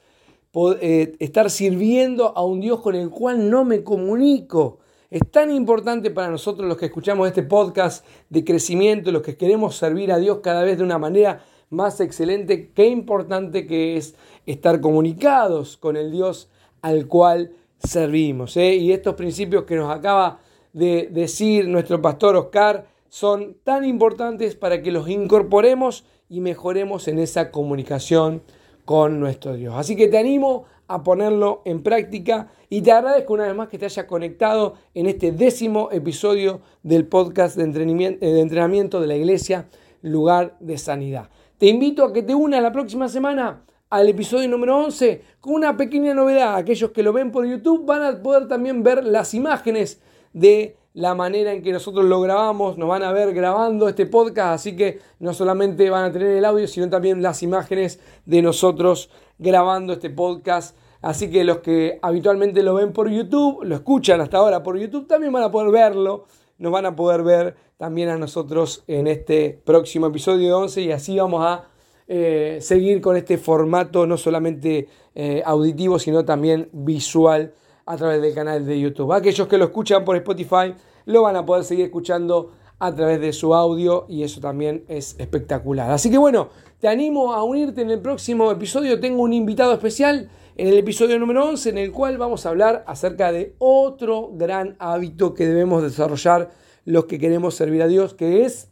eh, 0.81 1.15
estar 1.19 1.49
sirviendo 1.51 2.35
a 2.35 2.43
un 2.43 2.59
Dios 2.59 2.81
con 2.81 2.95
el 2.95 3.09
cual 3.09 3.49
no 3.49 3.63
me 3.63 3.83
comunico. 3.83 4.79
Es 5.09 5.21
tan 5.31 5.49
importante 5.49 6.11
para 6.11 6.29
nosotros 6.29 6.67
los 6.67 6.77
que 6.77 6.85
escuchamos 6.85 7.27
este 7.27 7.41
podcast 7.41 8.05
de 8.29 8.43
crecimiento, 8.43 9.11
los 9.11 9.23
que 9.23 9.37
queremos 9.37 9.75
servir 9.75 10.11
a 10.11 10.19
Dios 10.19 10.41
cada 10.43 10.61
vez 10.61 10.77
de 10.77 10.83
una 10.83 10.99
manera 10.99 11.43
más 11.71 11.99
excelente, 11.99 12.69
qué 12.75 12.85
importante 12.89 13.65
que 13.65 13.97
es 13.97 14.13
estar 14.45 14.79
comunicados 14.81 15.77
con 15.77 15.97
el 15.97 16.11
Dios 16.11 16.47
al 16.83 17.07
cual 17.07 17.53
servimos. 17.79 18.55
¿eh? 18.55 18.75
Y 18.75 18.91
estos 18.91 19.15
principios 19.15 19.63
que 19.63 19.77
nos 19.77 19.91
acaba 19.91 20.41
de 20.73 21.09
decir 21.11 21.67
nuestro 21.67 21.99
pastor 21.99 22.35
Oscar 22.35 22.85
son 23.07 23.55
tan 23.63 23.85
importantes 23.85 24.53
para 24.53 24.83
que 24.83 24.91
los 24.91 25.09
incorporemos 25.09 26.05
y 26.29 26.39
mejoremos 26.39 27.07
en 27.07 27.17
esa 27.17 27.49
comunicación 27.49 28.43
con 28.85 29.19
nuestro 29.19 29.55
Dios. 29.55 29.73
Así 29.75 29.95
que 29.95 30.07
te 30.07 30.19
animo 30.19 30.65
a 30.89 31.03
ponerlo 31.03 31.61
en 31.65 31.83
práctica 31.83 32.49
y 32.67 32.81
te 32.81 32.91
agradezco 32.91 33.33
una 33.33 33.45
vez 33.45 33.55
más 33.55 33.69
que 33.69 33.77
te 33.77 33.85
haya 33.85 34.07
conectado 34.07 34.73
en 34.95 35.05
este 35.05 35.31
décimo 35.31 35.89
episodio 35.91 36.61
del 36.81 37.05
podcast 37.05 37.55
de 37.55 37.63
entrenamiento 37.63 38.25
de, 38.25 38.41
entrenamiento 38.41 38.99
de 38.99 39.07
la 39.07 39.15
iglesia, 39.15 39.67
lugar 40.01 40.57
de 40.59 40.79
sanidad. 40.79 41.29
Te 41.59 41.67
invito 41.67 42.03
a 42.03 42.11
que 42.11 42.23
te 42.23 42.33
unas 42.33 42.63
la 42.63 42.71
próxima 42.71 43.07
semana 43.07 43.61
al 43.91 44.09
episodio 44.09 44.49
número 44.49 44.77
11 44.77 45.21
con 45.39 45.53
una 45.53 45.77
pequeña 45.77 46.15
novedad. 46.15 46.55
Aquellos 46.55 46.89
que 46.89 47.03
lo 47.03 47.13
ven 47.13 47.31
por 47.31 47.45
YouTube 47.45 47.85
van 47.85 48.01
a 48.01 48.23
poder 48.23 48.47
también 48.47 48.81
ver 48.81 49.05
las 49.05 49.35
imágenes 49.35 50.01
de 50.33 50.75
la 50.93 51.13
manera 51.13 51.53
en 51.53 51.61
que 51.61 51.71
nosotros 51.71 52.05
lo 52.05 52.19
grabamos, 52.19 52.77
nos 52.77 52.89
van 52.89 53.03
a 53.03 53.11
ver 53.11 53.33
grabando 53.33 53.87
este 53.87 54.07
podcast, 54.07 54.55
así 54.55 54.75
que 54.75 54.99
no 55.19 55.33
solamente 55.33 55.89
van 55.89 56.05
a 56.05 56.11
tener 56.11 56.29
el 56.29 56.43
audio, 56.43 56.67
sino 56.67 56.89
también 56.89 57.21
las 57.21 57.43
imágenes 57.43 57.99
de 58.25 58.41
nosotros 58.41 59.11
grabando 59.39 59.93
este 59.93 60.09
podcast. 60.09 60.77
Así 61.01 61.31
que 61.31 61.43
los 61.43 61.59
que 61.59 61.97
habitualmente 62.01 62.61
lo 62.61 62.75
ven 62.75 62.91
por 62.93 63.09
YouTube, 63.09 63.63
lo 63.63 63.75
escuchan 63.75 64.21
hasta 64.21 64.37
ahora 64.37 64.61
por 64.61 64.77
YouTube, 64.77 65.07
también 65.07 65.33
van 65.33 65.43
a 65.43 65.51
poder 65.51 65.71
verlo. 65.71 66.25
Nos 66.57 66.71
van 66.73 66.85
a 66.85 66.95
poder 66.95 67.23
ver 67.23 67.55
también 67.77 68.09
a 68.09 68.17
nosotros 68.17 68.83
en 68.87 69.07
este 69.07 69.61
próximo 69.63 70.07
episodio 70.07 70.47
de 70.47 70.53
11 70.53 70.81
y 70.81 70.91
así 70.91 71.17
vamos 71.17 71.41
a 71.45 71.69
eh, 72.05 72.57
seguir 72.59 72.99
con 72.99 73.15
este 73.15 73.37
formato 73.37 74.05
no 74.05 74.17
solamente 74.17 74.89
eh, 75.15 75.41
auditivo, 75.45 75.97
sino 75.97 76.25
también 76.25 76.67
visual 76.73 77.53
a 77.85 77.95
través 77.95 78.21
del 78.21 78.33
canal 78.35 78.65
de 78.65 78.79
YouTube. 78.79 79.13
Aquellos 79.13 79.47
que 79.47 79.57
lo 79.57 79.65
escuchan 79.65 80.03
por 80.03 80.17
Spotify 80.17 80.75
lo 81.05 81.21
van 81.21 81.37
a 81.37 81.45
poder 81.45 81.63
seguir 81.63 81.85
escuchando 81.85 82.51
a 82.79 82.93
través 82.93 83.21
de 83.21 83.33
su 83.33 83.53
audio 83.53 84.05
y 84.09 84.23
eso 84.23 84.41
también 84.41 84.83
es 84.87 85.15
espectacular. 85.19 85.91
Así 85.91 86.09
que 86.09 86.17
bueno, 86.17 86.49
te 86.79 86.87
animo 86.87 87.33
a 87.33 87.43
unirte 87.43 87.81
en 87.81 87.89
el 87.89 87.99
próximo 87.99 88.51
episodio. 88.51 88.99
Tengo 88.99 89.21
un 89.21 89.33
invitado 89.33 89.73
especial 89.73 90.29
en 90.55 90.67
el 90.67 90.77
episodio 90.77 91.19
número 91.19 91.45
11 91.45 91.71
en 91.71 91.77
el 91.77 91.91
cual 91.91 92.17
vamos 92.17 92.45
a 92.45 92.49
hablar 92.49 92.85
acerca 92.87 93.33
de 93.33 93.55
otro 93.59 94.31
gran 94.33 94.77
hábito 94.79 95.33
que 95.33 95.45
debemos 95.45 95.83
desarrollar 95.83 96.51
los 96.85 97.05
que 97.05 97.19
queremos 97.19 97.55
servir 97.55 97.81
a 97.81 97.87
Dios, 97.87 98.13
que 98.13 98.45
es 98.45 98.69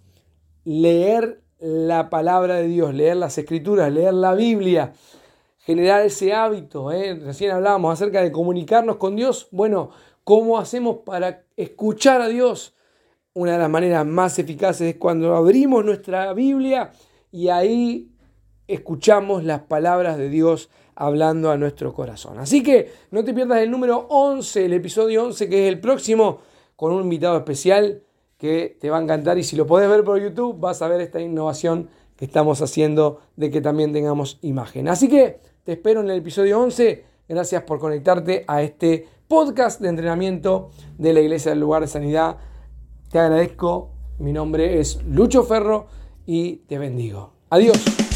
leer 0.64 1.42
la 1.60 2.10
palabra 2.10 2.56
de 2.56 2.68
Dios, 2.68 2.94
leer 2.94 3.18
las 3.18 3.38
escrituras, 3.38 3.92
leer 3.92 4.14
la 4.14 4.34
Biblia, 4.36 4.94
generar 5.58 6.06
ese 6.06 6.34
hábito. 6.34 6.94
¿eh? 6.94 7.14
Recién 7.16 7.52
hablábamos 7.52 7.92
acerca 7.94 8.22
de 8.22 8.32
comunicarnos 8.32 8.96
con 8.96 9.18
Dios. 9.18 9.50
Bueno, 9.52 9.90
¿cómo 10.24 10.58
hacemos 10.58 11.00
para 11.06 11.44
escuchar 11.58 12.22
a 12.22 12.30
Dios? 12.30 12.74
una 13.38 13.52
de 13.52 13.60
las 13.60 13.70
maneras 13.70 14.04
más 14.04 14.40
eficaces 14.40 14.96
es 14.96 14.96
cuando 14.96 15.36
abrimos 15.36 15.86
nuestra 15.86 16.34
Biblia 16.34 16.92
y 17.32 17.50
ahí 17.50 18.12
escuchamos 18.68 19.44
las 19.44 19.62
palabras 19.62 20.18
de 20.18 20.30
Dios 20.30 20.70
hablando 20.96 21.52
a 21.52 21.58
nuestro 21.58 21.94
corazón. 21.94 22.40
Así 22.40 22.64
que 22.64 22.92
no 23.12 23.24
te 23.24 23.34
pierdas 23.34 23.60
el 23.60 23.72
número 23.72 24.08
11, 24.10 24.66
el 24.66 24.74
episodio 24.74 25.26
11, 25.26 25.48
que 25.50 25.68
es 25.68 25.74
el 25.74 25.80
próximo, 25.80 26.40
con 26.76 26.92
un 26.92 27.04
invitado 27.04 27.38
especial 27.38 28.04
que 28.38 28.78
te 28.80 28.90
va 28.90 28.98
a 28.98 29.02
encantar 29.02 29.38
y 29.38 29.44
si 29.44 29.56
lo 29.56 29.66
podés 29.66 29.90
ver 29.90 30.04
por 30.04 30.22
YouTube 30.22 30.60
vas 30.60 30.82
a 30.82 30.88
ver 30.88 31.02
esta 31.02 31.20
innovación 31.20 31.90
que 32.16 32.26
estamos 32.26 32.62
haciendo 32.62 33.22
de 33.36 33.50
que 33.52 33.62
también 33.62 33.94
tengamos 33.94 34.40
imagen. 34.42 34.88
Así 34.88 35.08
que 35.08 35.40
te 35.64 35.74
espero 35.74 36.02
en 36.02 36.10
el 36.10 36.18
episodio 36.18 36.60
11. 36.60 37.06
Gracias 37.30 37.64
por 37.64 37.80
conectarte 37.80 38.44
a 38.48 38.62
este 38.62 39.08
podcast 39.28 39.82
de 39.82 39.90
entrenamiento 39.90 40.72
de 40.98 41.14
la 41.14 41.20
Iglesia 41.20 41.52
del 41.52 41.60
Lugar 41.60 41.82
de 41.82 41.88
Sanidad. 41.88 42.38
Te 43.12 43.20
agradezco. 43.20 43.92
Mi 44.20 44.34
nombre 44.34 44.80
es 44.80 45.04
Lucho 45.04 45.44
Ferro 45.44 45.86
y 46.28 46.58
te 46.68 46.78
bendigo. 46.78 47.34
Adiós. 47.50 48.07